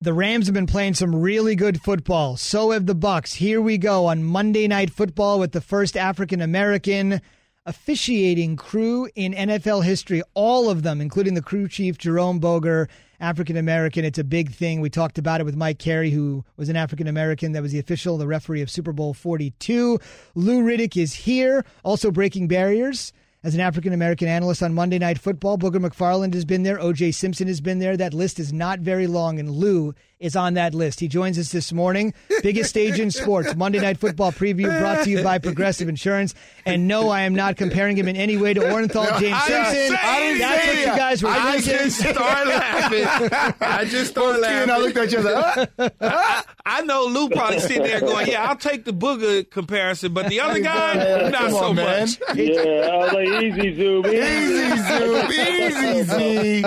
[0.00, 2.36] The Rams have been playing some really good football.
[2.36, 3.36] So have the Bucs.
[3.36, 7.22] Here we go on Monday Night Football with the first African American
[7.66, 10.22] officiating crew in NFL history.
[10.34, 12.88] All of them, including the crew chief Jerome Boger,
[13.20, 14.04] African American.
[14.04, 14.80] It's a big thing.
[14.80, 17.78] We talked about it with Mike Carey, who was an African American that was the
[17.78, 19.98] official, the referee of Super Bowl 42.
[20.34, 25.18] Lou Riddick is here, also breaking barriers as an African American analyst on Monday Night
[25.18, 25.58] Football.
[25.58, 26.78] Booger McFarland has been there.
[26.78, 27.96] OJ Simpson has been there.
[27.96, 29.94] That list is not very long, and Lou
[30.24, 31.00] is on that list.
[31.00, 32.14] He joins us this morning.
[32.42, 33.54] Biggest stage in sports.
[33.54, 36.34] Monday Night Football preview brought to you by Progressive Insurance.
[36.64, 39.66] And no, I am not comparing him in any way to Orenthal James I didn't
[39.66, 39.96] Simpson.
[39.96, 41.72] say I didn't That's say what you guys were I thinking.
[41.84, 43.54] just started laughing.
[43.60, 45.34] I just started Key and I looked at each other.
[45.78, 50.14] "Huh?" I I know Lou probably sitting there going, "Yeah, I'll take the booger comparison,
[50.14, 52.00] but the other guy, not Come so on, man.
[52.00, 54.06] much." Yeah, I was like, easy, Zoom.
[54.06, 55.30] Easy, Zoom.
[55.30, 56.64] Easy, Z.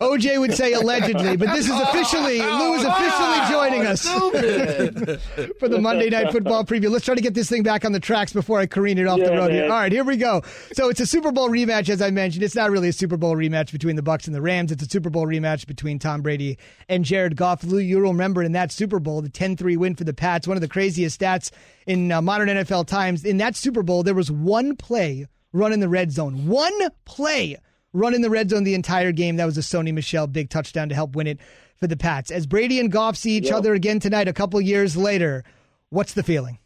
[0.00, 4.06] OJ would say allegedly, but this is oh, officially Lou is officially joining us
[5.58, 6.90] for the Monday Night Football preview.
[6.90, 9.18] Let's try to get this thing back on the tracks before I careen it off
[9.18, 9.64] the Yeah, road here.
[9.64, 10.42] All right, here we go.
[10.72, 12.42] So it's a Super Bowl rematch, as I mentioned.
[12.42, 14.72] It's not really a Super Bowl rematch between the Bucs and the Rams.
[14.72, 17.62] It's a Super Bowl rematch between Tom Brady and Jared Goff.
[17.64, 20.60] Lou, you'll remember in that Super Bowl, the 10-3 win for the Pats, one of
[20.60, 21.50] the craziest stats
[21.86, 23.24] in uh, modern NFL times.
[23.24, 26.46] In that Super Bowl, there was one play run in the red zone.
[26.46, 26.72] One
[27.04, 27.56] play
[27.92, 29.36] run in the red zone the entire game.
[29.36, 31.38] That was a Sony Michel big touchdown to help win it
[31.84, 32.30] for the Pats.
[32.30, 35.44] As Brady and Goff see each other again tonight, a couple years later,
[35.90, 36.58] what's the feeling?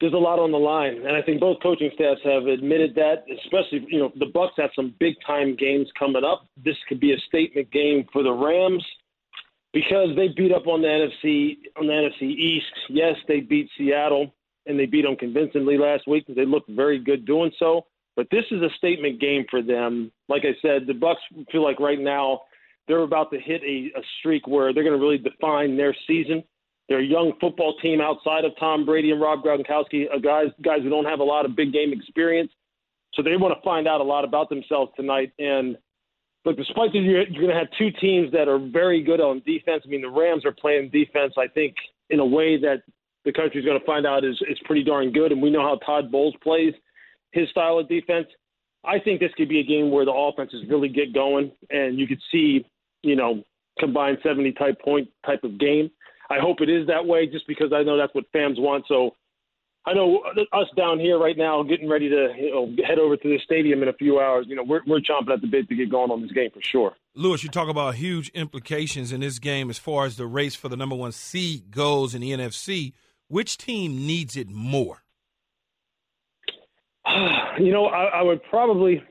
[0.00, 3.24] there's a lot on the line, and I think both coaching staffs have admitted that.
[3.44, 6.46] Especially, you know, the Bucs have some big time games coming up.
[6.56, 8.82] This could be a statement game for the Rams
[9.74, 12.72] because they beat up on the NFC on the NFC East.
[12.88, 14.32] Yes, they beat Seattle
[14.64, 16.24] and they beat them convincingly last week.
[16.28, 17.84] They looked very good doing so.
[18.16, 20.10] But this is a statement game for them.
[20.30, 22.40] Like I said, the Bucs feel like right now
[22.90, 26.42] they're about to hit a, a streak where they're going to really define their season.
[26.88, 30.80] They're a young football team outside of Tom Brady and Rob Gronkowski, uh, guys guys
[30.82, 32.50] who don't have a lot of big game experience.
[33.14, 35.32] So they want to find out a lot about themselves tonight.
[35.38, 35.78] And
[36.44, 39.40] look, despite that, you're, you're going to have two teams that are very good on
[39.46, 39.84] defense.
[39.84, 41.76] I mean, the Rams are playing defense, I think,
[42.10, 42.82] in a way that
[43.24, 45.30] the country's going to find out is is pretty darn good.
[45.30, 46.74] And we know how Todd Bowles plays
[47.30, 48.26] his style of defense.
[48.84, 52.06] I think this could be a game where the offenses really get going, and you
[52.06, 52.64] could see,
[53.02, 53.42] you know,
[53.78, 55.90] combined 70 type point type of game.
[56.30, 58.84] I hope it is that way, just because I know that's what fans want.
[58.86, 59.10] So
[59.86, 63.28] I know us down here right now, getting ready to you know, head over to
[63.28, 64.46] the stadium in a few hours.
[64.48, 66.60] You know, we're we're chomping at the bit to get going on this game for
[66.62, 66.94] sure.
[67.14, 70.68] Lewis, you talk about huge implications in this game as far as the race for
[70.68, 72.92] the number one seed goes in the NFC.
[73.28, 75.02] Which team needs it more?
[77.58, 79.02] you know, I, I would probably,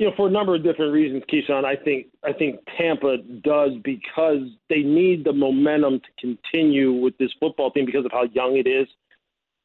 [0.00, 1.66] you know, for a number of different reasons, Keyshawn.
[1.66, 7.30] I think I think Tampa does because they need the momentum to continue with this
[7.38, 8.88] football team because of how young it is.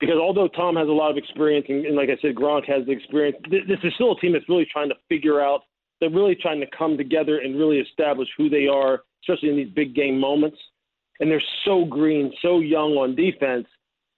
[0.01, 2.85] Because although Tom has a lot of experience, and, and like I said, Gronk has
[2.85, 5.61] the experience, th- this is still a team that's really trying to figure out.
[6.01, 9.73] They're really trying to come together and really establish who they are, especially in these
[9.73, 10.57] big game moments.
[11.21, 13.67] And they're so green, so young on defense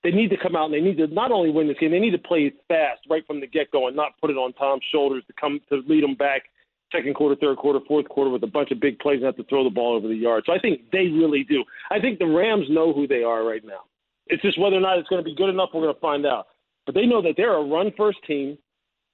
[0.04, 2.00] they need to come out and they need to not only win this game, they
[2.00, 4.84] need to play fast right from the get go and not put it on Tom's
[4.92, 6.44] shoulders to come to lead them back
[6.92, 9.44] second quarter, third quarter, fourth quarter with a bunch of big plays and have to
[9.46, 10.44] throw the ball over the yard.
[10.46, 11.64] So I think they really do.
[11.92, 13.82] I think the Rams know who they are right now.
[14.28, 16.26] It's just whether or not it's going to be good enough, we're going to find
[16.26, 16.48] out.
[16.86, 18.58] But they know that they're a run first team,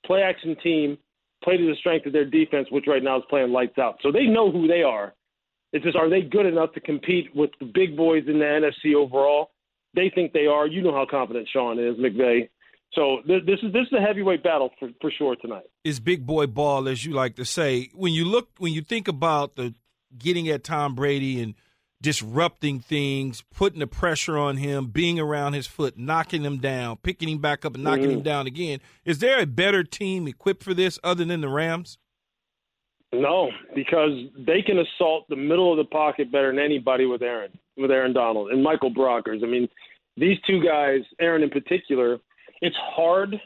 [0.06, 0.98] play action team,
[1.43, 3.98] play to the strength of their defense, which right now is playing lights out.
[4.02, 5.13] So they know who they are.
[5.72, 8.96] It's just are they good enough to compete with the big boys in the NFC
[8.96, 9.50] overall?
[9.95, 10.67] They think they are.
[10.67, 12.49] You know how confident Sean is, McVay.
[12.93, 15.63] So th- this is this is a heavyweight battle for, for sure tonight.
[15.84, 17.89] Is big boy ball, as you like to say.
[17.93, 19.73] When you look, when you think about the
[20.17, 21.56] getting at Tom Brady and
[22.01, 27.29] disrupting things, putting the pressure on him, being around his foot, knocking him down, picking
[27.29, 28.13] him back up, and knocking Mm-hmm.
[28.17, 28.79] him down again.
[29.06, 31.97] Is there a better team equipped for this other than the Rams?
[33.13, 37.52] No, because they can assault the middle of the pocket better than anybody with Aaron,
[37.78, 39.43] with Aaron Donald and Michael Brockers.
[39.43, 39.69] I mean,
[40.17, 42.17] these two guys, Aaron in particular,
[42.62, 43.39] it's hard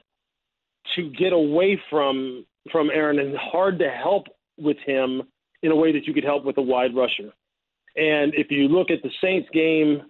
[0.96, 4.28] to get away from from Aaron and hard to help
[4.58, 5.24] with him
[5.64, 7.32] in a way that you could help with a wide rusher.
[7.96, 10.04] And if you look at the Saints game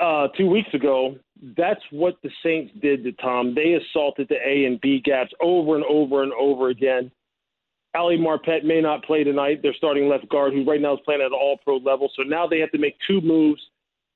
[0.00, 1.16] uh, two weeks ago,
[1.56, 3.54] that's what the Saints did to Tom.
[3.54, 7.10] They assaulted the A and B gaps over and over and over again.
[7.96, 9.60] Ali Marpet may not play tonight.
[9.62, 12.10] They're starting left guard, who right now is playing at an all pro level.
[12.14, 13.60] So now they have to make two moves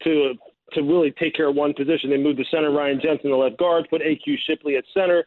[0.04, 0.34] to
[0.72, 2.10] to really take care of one position.
[2.10, 5.24] They moved the center Ryan Jensen to left guard, put AQ Shipley at center.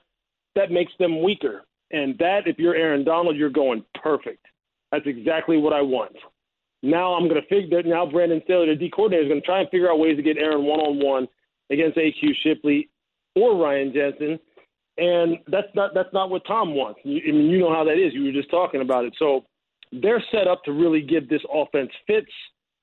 [0.55, 1.63] That makes them weaker.
[1.91, 4.45] And that, if you're Aaron Donald, you're going perfect.
[4.91, 6.15] That's exactly what I want.
[6.81, 7.81] Now I'm going to figure.
[7.81, 10.15] That now Brandon Staley, the D coordinator, is going to try and figure out ways
[10.17, 11.27] to get Aaron one on one
[11.71, 12.89] against AQ Shipley
[13.35, 14.39] or Ryan Jensen
[14.97, 16.99] and that's not that's not what Tom wants.
[17.05, 18.13] I mean, you know how that is.
[18.13, 19.13] You were just talking about it.
[19.17, 19.45] So
[19.91, 22.31] they're set up to really give this offense fits.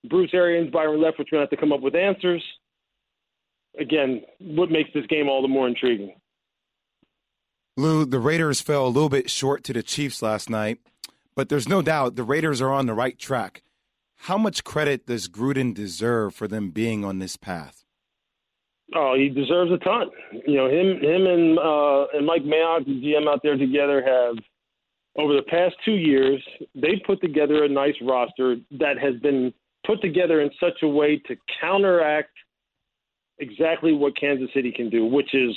[0.09, 2.43] Bruce Arians, Byron Leftwich going to have to come up with answers.
[3.79, 6.15] Again, what makes this game all the more intriguing?
[7.77, 10.79] Lou, the Raiders fell a little bit short to the Chiefs last night,
[11.37, 13.63] but there's no doubt the Raiders are on the right track.
[14.25, 17.80] How much credit does Gruden deserve for them being on this path?
[18.95, 20.11] Oh, he deserves a ton.
[20.47, 24.37] You know, him, him, and uh, and Mike Mayock, the GM out there together, have
[25.17, 26.43] over the past two years,
[26.75, 29.53] they put together a nice roster that has been
[29.87, 32.31] put together in such a way to counteract
[33.39, 35.57] exactly what Kansas City can do, which is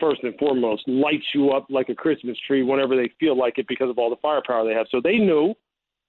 [0.00, 3.66] first and foremost lights you up like a Christmas tree whenever they feel like it
[3.68, 4.86] because of all the firepower they have.
[4.90, 5.54] So they knew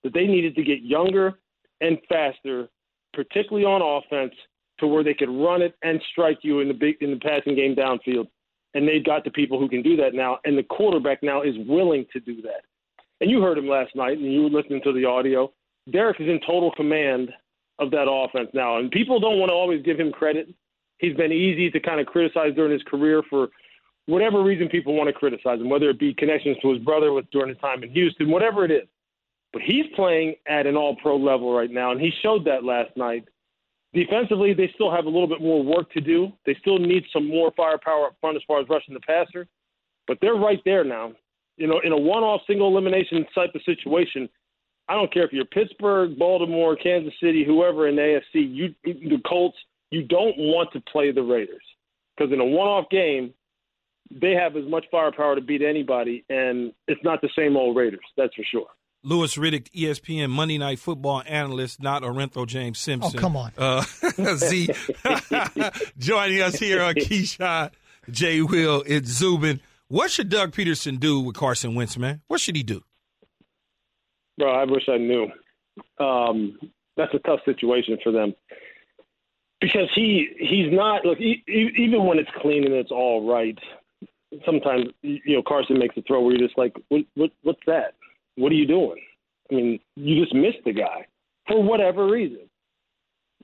[0.03, 1.39] that they needed to get younger
[1.81, 2.69] and faster,
[3.13, 4.33] particularly on offense,
[4.79, 7.55] to where they could run it and strike you in the big in the passing
[7.55, 8.27] game downfield.
[8.73, 11.55] And they've got the people who can do that now, and the quarterback now is
[11.65, 12.63] willing to do that.
[13.21, 15.51] And you heard him last night, and you were listening to the audio.
[15.89, 17.29] Derek is in total command
[17.79, 20.49] of that offense now, and people don't want to always give him credit
[20.99, 23.49] he's been easy to kind of criticize during his career for
[24.05, 27.29] whatever reason people want to criticize him, whether it be connections to his brother with
[27.31, 28.87] during his time in Houston, whatever it is.
[29.51, 32.95] But he's playing at an all pro level right now, and he showed that last
[32.97, 33.27] night.
[33.95, 36.33] Defensively, they still have a little bit more work to do.
[36.45, 39.47] They still need some more firepower up front as far as rushing the passer,
[40.05, 41.13] but they're right there now.
[41.55, 44.27] You know, in a one off single elimination type of situation,
[44.89, 49.21] I don't care if you're Pittsburgh, Baltimore, Kansas City, whoever in the AFC, you the
[49.25, 49.57] Colts,
[49.91, 51.63] you don't want to play the Raiders
[52.15, 53.33] because in a one-off game,
[54.11, 58.05] they have as much firepower to beat anybody, and it's not the same old Raiders.
[58.17, 58.67] That's for sure.
[59.05, 63.13] Louis Riddick, ESPN Monday Night Football analyst, not Orenthal James Simpson.
[63.15, 63.51] Oh, come on.
[63.55, 63.83] Uh,
[64.35, 64.71] Z,
[65.99, 67.69] joining us here on Keyshawn,
[68.09, 68.41] J.
[68.41, 69.61] Will, it's Zubin.
[69.89, 72.21] What should Doug Pederson do with Carson Wentz, man?
[72.27, 72.83] What should he do?
[74.39, 75.27] Bro, I wish I knew.
[75.99, 76.57] Um,
[76.97, 78.33] that's a tough situation for them
[79.61, 83.57] because he he's not look he, even when it's clean and it's all right.
[84.45, 87.93] Sometimes you know Carson makes a throw where you're just like, what, what what's that?
[88.35, 89.01] What are you doing?
[89.51, 91.07] I mean, you just missed the guy
[91.47, 92.49] for whatever reason.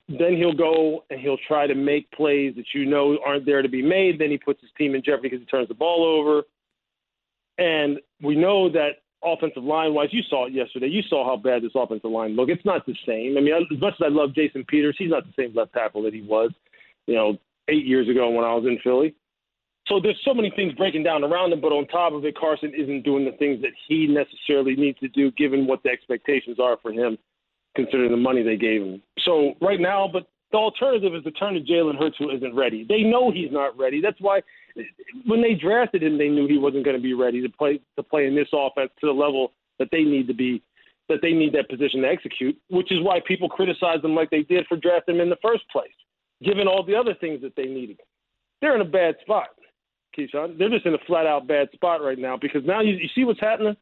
[0.07, 3.69] Then he'll go and he'll try to make plays that you know aren't there to
[3.69, 4.19] be made.
[4.19, 6.43] Then he puts his team in jeopardy because he turns the ball over.
[7.57, 10.87] And we know that offensive line wise, you saw it yesterday.
[10.87, 12.51] You saw how bad this offensive line looked.
[12.51, 13.37] It's not the same.
[13.37, 16.03] I mean, as much as I love Jason Peters, he's not the same left tackle
[16.03, 16.51] that he was,
[17.05, 19.15] you know, eight years ago when I was in Philly.
[19.91, 22.71] So there's so many things breaking down around him, but on top of it, Carson
[22.73, 26.77] isn't doing the things that he necessarily needs to do, given what the expectations are
[26.81, 27.17] for him,
[27.75, 29.01] considering the money they gave him.
[29.19, 32.85] So right now, but the alternative is to turn to Jalen Hurts, who isn't ready.
[32.87, 33.99] They know he's not ready.
[33.99, 34.41] That's why
[35.25, 38.03] when they drafted him, they knew he wasn't going to be ready to play to
[38.03, 40.63] play in this offense to the level that they need to be,
[41.09, 42.57] that they need that position to execute.
[42.69, 45.63] Which is why people criticize them like they did for drafting him in the first
[45.69, 45.91] place,
[46.41, 47.99] given all the other things that they needed.
[48.61, 49.47] They're in a bad spot,
[50.17, 50.57] Keyshawn.
[50.57, 53.23] They're just in a flat out bad spot right now because now you, you see
[53.23, 53.75] what's happening.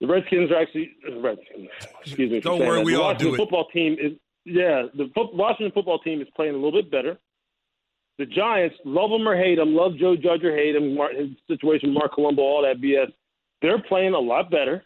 [0.00, 1.68] The Redskins are actually uh, Redskins.
[2.04, 2.40] Excuse me.
[2.40, 2.84] Don't worry, that.
[2.84, 3.36] we the all Washington do it.
[3.38, 4.12] Football team is
[4.44, 4.82] yeah.
[4.94, 7.18] The fo- Washington football team is playing a little bit better
[8.18, 11.92] the Giants, love them or hate them, love Joe Judge or hate him, his situation,
[11.92, 13.12] Marc Colombo, all that BS.
[13.60, 14.84] They're playing a lot better.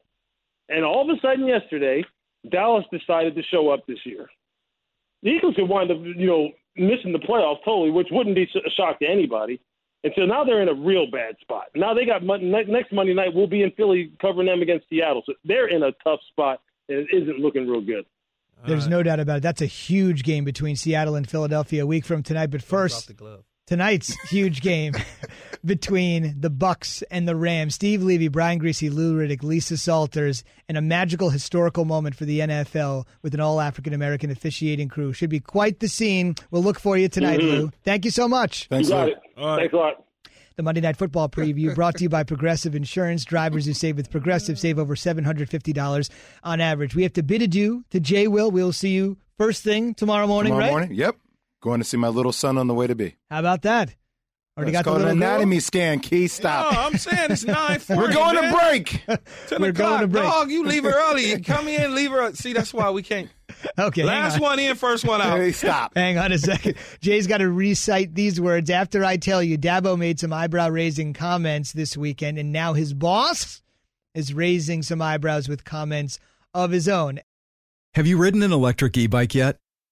[0.69, 2.05] And all of a sudden, yesterday,
[2.51, 4.29] Dallas decided to show up this year.
[5.23, 8.71] The Eagles could wind up, you know, missing the playoffs totally, which wouldn't be a
[8.71, 9.61] shock to anybody.
[10.03, 11.67] And so now they're in a real bad spot.
[11.75, 13.35] Now they got next Monday night.
[13.35, 15.23] We'll be in Philly covering them against Seattle.
[15.27, 18.07] So they're in a tough spot, and it isn't looking real good.
[18.67, 19.43] There's no doubt about it.
[19.43, 22.51] That's a huge game between Seattle and Philadelphia a week from tonight.
[22.51, 23.11] But first,
[23.71, 24.93] tonight's huge game
[25.65, 27.75] between the Bucs and the Rams.
[27.77, 32.41] Steve Levy, Brian Griese, Lou Riddick, Lisa Salters, and a magical historical moment for the
[32.41, 35.13] NFL with an all African American officiating crew.
[35.13, 36.35] Should be quite the scene.
[36.51, 37.43] We'll look for you tonight, Mhm.
[37.51, 37.71] Lou.
[37.85, 38.67] Thank you so much.
[38.69, 39.13] Thanks, you got Lou.
[39.13, 39.19] it.
[39.61, 40.05] Thanks a lot.
[40.57, 43.25] The Monday Night Football preview brought to you by Progressive Insurance.
[43.25, 46.11] Drivers who save with Progressive save over $750
[46.43, 46.95] on average.
[46.95, 48.51] We have to bid adieu to Jay Will.
[48.51, 50.71] We'll see you first thing tomorrow morning, Tomorrow right?
[50.73, 50.95] morning?
[50.95, 51.17] Yep.
[51.61, 53.17] Going to see my little son on the way to be.
[53.31, 53.95] How about that?
[54.57, 55.29] Already Let's got go the to little girl?
[55.31, 56.01] anatomy scan.
[56.01, 56.73] Key, stop.
[56.73, 57.81] No, I'm saying it's nine.
[57.89, 59.03] We're going to break.
[59.49, 60.25] 10 We're o'clock, going to break.
[60.25, 60.51] dog.
[60.51, 61.41] You leave her early.
[61.43, 62.33] Come in, leave her.
[62.35, 63.29] See, that's why we can't.
[63.79, 64.03] Okay.
[64.05, 64.41] Last on.
[64.41, 65.39] one in, first one out.
[65.39, 65.93] Hey, stop.
[65.95, 66.75] Hang on a second.
[67.01, 68.71] Jay's got to recite these words.
[68.71, 72.93] After I tell you, Dabo made some eyebrow raising comments this weekend, and now his
[72.95, 73.63] boss
[74.15, 76.19] is raising some eyebrows with comments
[76.55, 77.21] of his own.
[77.95, 79.59] Have you ridden an electric e bike yet?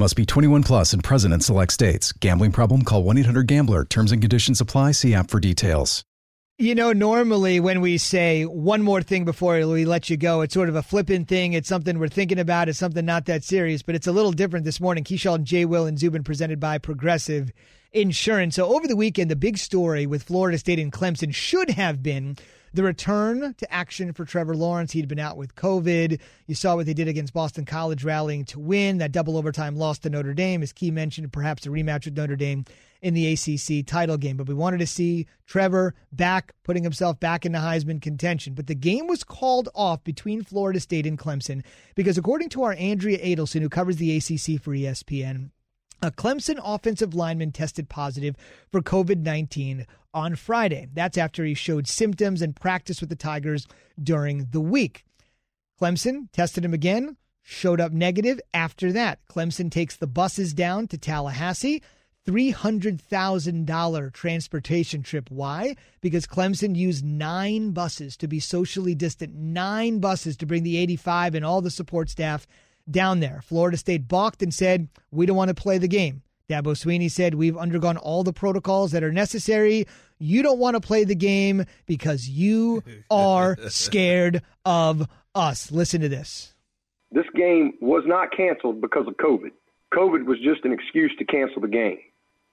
[0.00, 2.10] Must be 21 plus and present in select states.
[2.12, 2.84] Gambling problem?
[2.84, 3.84] Call 1 800 GAMBLER.
[3.84, 4.92] Terms and conditions apply.
[4.92, 6.06] See app for details.
[6.56, 10.54] You know, normally when we say one more thing before we let you go, it's
[10.54, 11.52] sort of a flippant thing.
[11.52, 12.70] It's something we're thinking about.
[12.70, 15.04] It's something not that serious, but it's a little different this morning.
[15.04, 15.66] Keyshawn, J.
[15.66, 17.52] Will, and Zubin presented by Progressive
[17.92, 18.54] Insurance.
[18.54, 22.38] So over the weekend, the big story with Florida State and Clemson should have been
[22.72, 24.92] the return to action for Trevor Lawrence.
[24.92, 26.20] He'd been out with COVID.
[26.46, 28.98] You saw what they did against Boston College, rallying to win.
[28.98, 32.36] That double overtime loss to Notre Dame, as Key mentioned, perhaps a rematch with Notre
[32.36, 32.64] Dame
[33.02, 34.36] in the ACC title game.
[34.36, 38.54] But we wanted to see Trevor back, putting himself back into Heisman contention.
[38.54, 41.64] But the game was called off between Florida State and Clemson
[41.94, 45.50] because, according to our Andrea Adelson, who covers the ACC for ESPN,
[46.02, 48.34] a Clemson offensive lineman tested positive
[48.70, 50.88] for COVID 19 on Friday.
[50.92, 53.66] That's after he showed symptoms and practiced with the Tigers
[54.02, 55.04] during the week.
[55.80, 59.20] Clemson tested him again, showed up negative after that.
[59.28, 61.82] Clemson takes the buses down to Tallahassee.
[62.26, 65.30] $300,000 transportation trip.
[65.30, 65.74] Why?
[66.02, 71.34] Because Clemson used nine buses to be socially distant, nine buses to bring the 85
[71.34, 72.46] and all the support staff
[72.90, 73.40] down there.
[73.42, 76.22] Florida State balked and said, We don't want to play the game.
[76.50, 79.86] Dabo Swinney said, We've undergone all the protocols that are necessary.
[80.18, 85.70] You don't want to play the game because you are scared of us.
[85.70, 86.52] Listen to this.
[87.12, 89.52] This game was not canceled because of COVID.
[89.94, 91.98] COVID was just an excuse to cancel the game.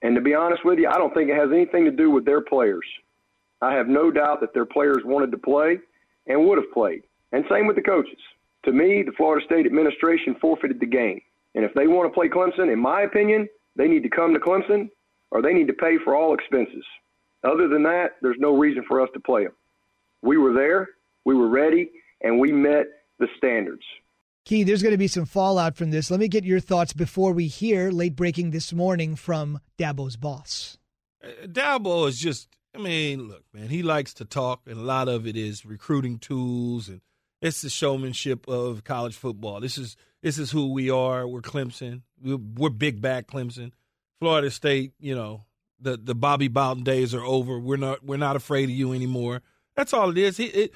[0.02, 2.24] And to be honest with you, I don't think it has anything to do with
[2.24, 2.86] their players.
[3.60, 5.78] I have no doubt that their players wanted to play
[6.28, 7.02] and would have played.
[7.32, 8.18] And same with the coaches.
[8.64, 11.20] To me, the Florida State administration forfeited the game.
[11.56, 13.48] And if they want to play Clemson, in my opinion,
[13.78, 14.90] they need to come to Clemson
[15.30, 16.84] or they need to pay for all expenses.
[17.44, 19.54] Other than that, there's no reason for us to play them.
[20.20, 20.88] We were there,
[21.24, 21.88] we were ready,
[22.20, 22.86] and we met
[23.18, 23.84] the standards.
[24.44, 26.10] Key, there's going to be some fallout from this.
[26.10, 30.78] Let me get your thoughts before we hear late breaking this morning from Dabo's boss.
[31.22, 35.08] Uh, Dabo is just, I mean, look, man, he likes to talk, and a lot
[35.08, 37.02] of it is recruiting tools, and
[37.40, 39.60] it's the showmanship of college football.
[39.60, 41.26] This is this is who we are.
[41.26, 42.02] We're Clemson.
[42.22, 43.72] We're, we're big back Clemson.
[44.20, 45.44] Florida State, you know,
[45.80, 47.58] the the Bobby Bowden days are over.
[47.58, 49.42] We're not we're not afraid of you anymore.
[49.76, 50.40] That's all it is.
[50.40, 50.72] It,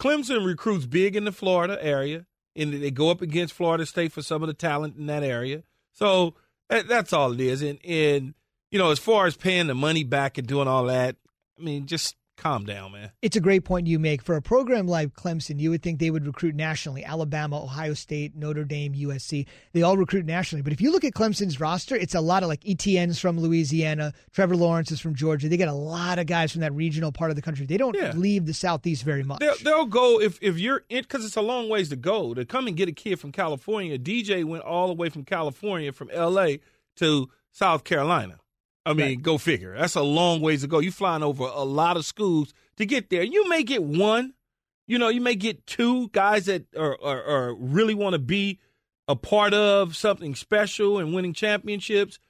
[0.00, 4.22] Clemson recruits big in the Florida area, and they go up against Florida State for
[4.22, 5.62] some of the talent in that area.
[5.92, 6.34] So
[6.68, 7.62] that, that's all it is.
[7.62, 8.34] And and
[8.70, 11.16] you know, as far as paying the money back and doing all that,
[11.58, 13.10] I mean, just calm down, man.
[13.22, 14.22] It's a great point you make.
[14.22, 17.04] For a program like Clemson, you would think they would recruit nationally.
[17.04, 20.62] Alabama, Ohio State, Notre Dame, USC, they all recruit nationally.
[20.62, 24.12] But if you look at Clemson's roster, it's a lot of like ETNs from Louisiana,
[24.32, 25.48] Trevor Lawrence is from Georgia.
[25.48, 27.66] They get a lot of guys from that regional part of the country.
[27.66, 28.12] They don't Yeah.
[28.14, 29.40] leave the Southeast very much.
[29.40, 32.44] They'll, they'll go if if you're in because it's a long ways to go to
[32.44, 33.98] come and get a kid from California.
[33.98, 36.60] DJ went all the way from California from L.A.
[36.96, 38.38] to South Carolina.
[38.86, 39.76] I mean, go figure.
[39.76, 40.78] That's a long ways to go.
[40.78, 43.22] You flying over a lot of schools to get there.
[43.22, 44.34] You may get one.
[44.86, 48.60] You know, you may get two guys that are, are, are really want to be
[49.08, 52.20] a part of something special and winning championships.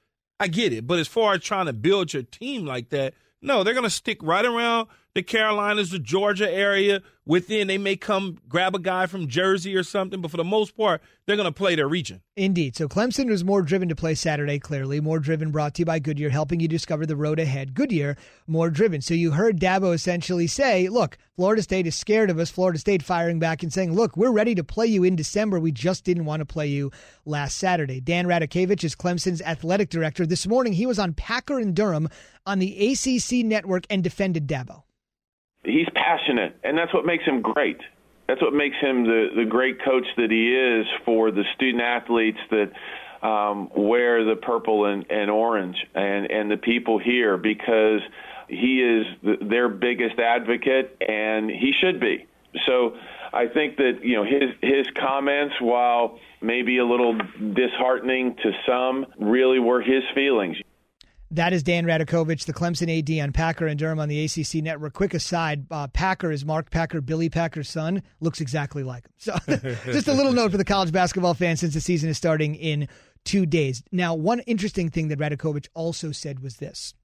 [0.40, 3.62] I get it, but as far as trying to build your team like that, no,
[3.62, 7.01] they're going to stick right around the Carolinas, the Georgia area.
[7.25, 10.77] Within, they may come grab a guy from Jersey or something, but for the most
[10.77, 12.21] part, they're going to play their region.
[12.37, 12.77] Indeed.
[12.77, 15.01] So Clemson was more driven to play Saturday, clearly.
[15.01, 17.75] More driven brought to you by Goodyear, helping you discover the road ahead.
[17.75, 19.01] Goodyear, more driven.
[19.01, 22.51] So you heard Dabo essentially say, look, Florida State is scared of us.
[22.51, 25.59] Florida State firing back and saying, look, we're ready to play you in December.
[25.59, 26.93] We just didn't want to play you
[27.25, 28.01] last Saturday.
[28.01, 30.27] Dan Radakovich is Clemson's athletic director.
[30.27, 32.09] This morning, he was on Packer and Durham
[32.45, 34.83] on the ACC network and defended Dabo.
[35.67, 37.81] He's passionate, and that's what makes him great.
[38.29, 42.39] That's what makes him the the great coach that he is for the student athletes
[42.51, 42.73] that
[43.27, 48.01] um, wear the purple and, and orange, and and the people here because
[48.49, 52.27] he is the, their biggest advocate, and he should be.
[52.64, 52.97] So
[53.33, 57.19] I think that you know his his comments, while maybe a little
[57.55, 60.57] disheartening to some, really were his feelings.
[61.33, 64.93] That is Dan Radakovich, the Clemson AD on Packer and Durham on the ACC network.
[64.93, 69.12] Quick aside, uh, Packer is Mark Packer, Billy Packer's son, looks exactly like him.
[69.16, 69.37] So
[69.87, 72.89] just a little note for the college basketball fans since the season is starting in
[73.24, 73.83] two days.
[73.91, 76.95] Now, one interesting thing that Radakovich also said was this.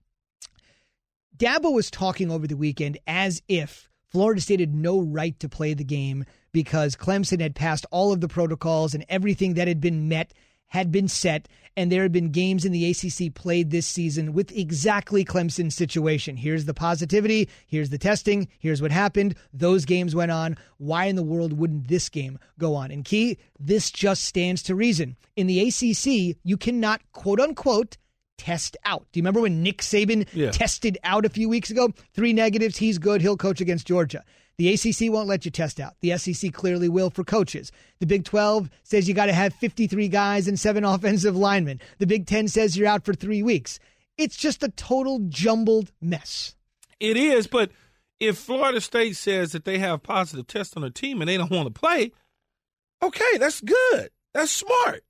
[1.36, 5.74] Dabo was talking over the weekend as if Florida State had no right to play
[5.74, 10.08] the game because Clemson had passed all of the protocols and everything that had been
[10.08, 10.32] met
[10.72, 14.50] had been set, and there had been games in the ACC played this season with
[14.56, 16.34] exactly Clemson's situation.
[16.34, 19.34] Here's the positivity, here's the testing, here's what happened.
[19.52, 20.56] Those games went on.
[20.78, 22.90] Why in the world wouldn't this game go on?
[22.90, 25.16] And key, this just stands to reason.
[25.36, 27.98] In the ACC, you cannot, quote unquote,
[28.38, 29.06] test out.
[29.12, 30.52] Do you remember when Nick Saban Yeah.
[30.52, 31.92] tested out a few weeks ago?
[32.14, 34.24] Three negatives, he's good, he'll coach against Georgia.
[34.58, 35.94] The ACC won't let you test out.
[36.00, 37.72] The SEC clearly will for coaches.
[38.00, 41.80] The Big 12 says you got to have 53 guys and seven offensive linemen.
[41.98, 43.78] The Big 10 says you're out for three weeks.
[44.18, 46.54] It's just a total jumbled mess.
[47.00, 47.70] It is, but
[48.20, 51.50] if Florida State says that they have positive tests on their team and they don't
[51.50, 52.12] want to play,
[53.02, 54.10] okay, that's good.
[54.32, 55.02] That's smart.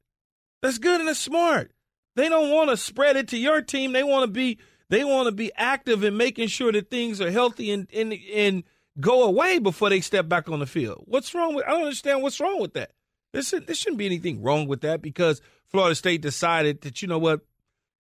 [0.63, 1.73] That's good and that's smart.
[2.17, 3.93] They don't want to spread it to your team.
[3.93, 7.31] They want to be they want to be active in making sure that things are
[7.31, 8.65] healthy and and and
[9.01, 11.05] go away before they step back on the field.
[11.07, 12.91] What's wrong with I don't understand what's wrong with that.
[13.33, 17.09] There shouldn't, there shouldn't be anything wrong with that because Florida State decided that you
[17.09, 17.41] know what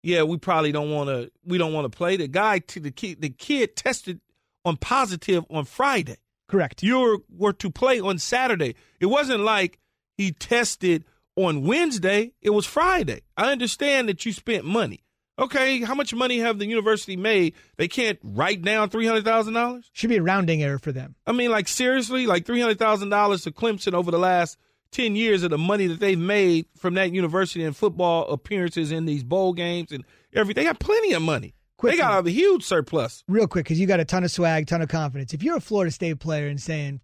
[0.07, 1.33] yeah, we probably don't want to.
[1.45, 2.17] We don't want to play.
[2.17, 4.21] The guy, to the kid, the kid tested
[4.65, 6.19] on positive on Friday.
[6.47, 6.81] Correct.
[6.85, 8.77] You were, were to play on Saturday.
[9.01, 9.81] It wasn't like
[10.17, 12.35] he tested on Wednesday.
[12.41, 13.23] It was Friday.
[13.37, 15.03] I understand that you spent money.
[15.39, 17.55] Okay, how much money have the university made?
[17.77, 19.91] They can't write down three hundred thousand dollars.
[19.93, 21.15] Should be a rounding error for them.
[21.27, 24.57] I mean, like seriously, like three hundred thousand dollars to Clemson over the last
[24.93, 29.05] ten years of the money that they've made from that university and football appearances in
[29.05, 30.65] these bowl games and everything.
[30.65, 31.55] They got plenty of money.
[31.83, 33.23] they got a huge surplus.
[33.29, 35.35] Real quick, because you got a ton of swag, ton of confidence.
[35.35, 37.03] If you're a Florida State player and saying,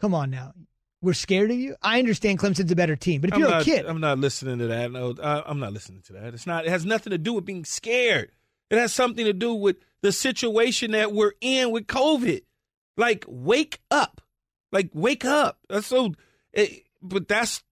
[0.00, 0.52] come on now,
[1.02, 3.20] we're scared of you, I understand Clemson's a better team.
[3.20, 4.90] But if I'm you're not, a kid, I'm not listening to that.
[4.90, 6.34] No, I, I'm not listening to that.
[6.34, 6.66] It's not.
[6.66, 8.32] It has nothing to do with being scared.
[8.70, 12.42] It has something to do with the situation that we're in with COVID.
[12.96, 14.20] Like, wake up.
[14.72, 15.58] Like, wake up.
[15.68, 16.14] That's so.
[16.52, 17.62] It, but that's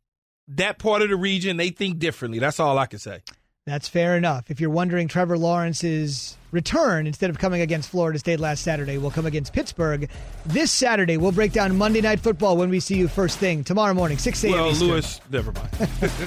[0.48, 1.56] that part of the region.
[1.56, 2.38] They think differently.
[2.38, 3.22] That's all I can say.
[3.66, 4.50] That's fair enough.
[4.50, 9.11] If you're wondering, Trevor Lawrence's return, instead of coming against Florida State last Saturday, will
[9.11, 10.09] come against Pittsburgh
[10.46, 11.16] this Saturday.
[11.16, 14.44] We'll break down Monday Night Football when we see you first thing tomorrow morning, 6
[14.44, 14.52] a.m.
[14.52, 14.88] Well, Eastern.
[14.88, 15.70] Lewis, never mind.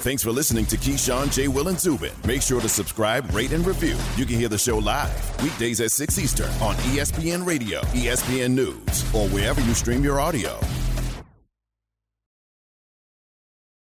[0.03, 1.47] Thanks for listening to Keyshawn, J.
[1.47, 2.11] Will, and Zubin.
[2.25, 3.97] Make sure to subscribe, rate, and review.
[4.17, 9.13] You can hear the show live weekdays at 6 Eastern on ESPN Radio, ESPN News,
[9.15, 10.59] or wherever you stream your audio.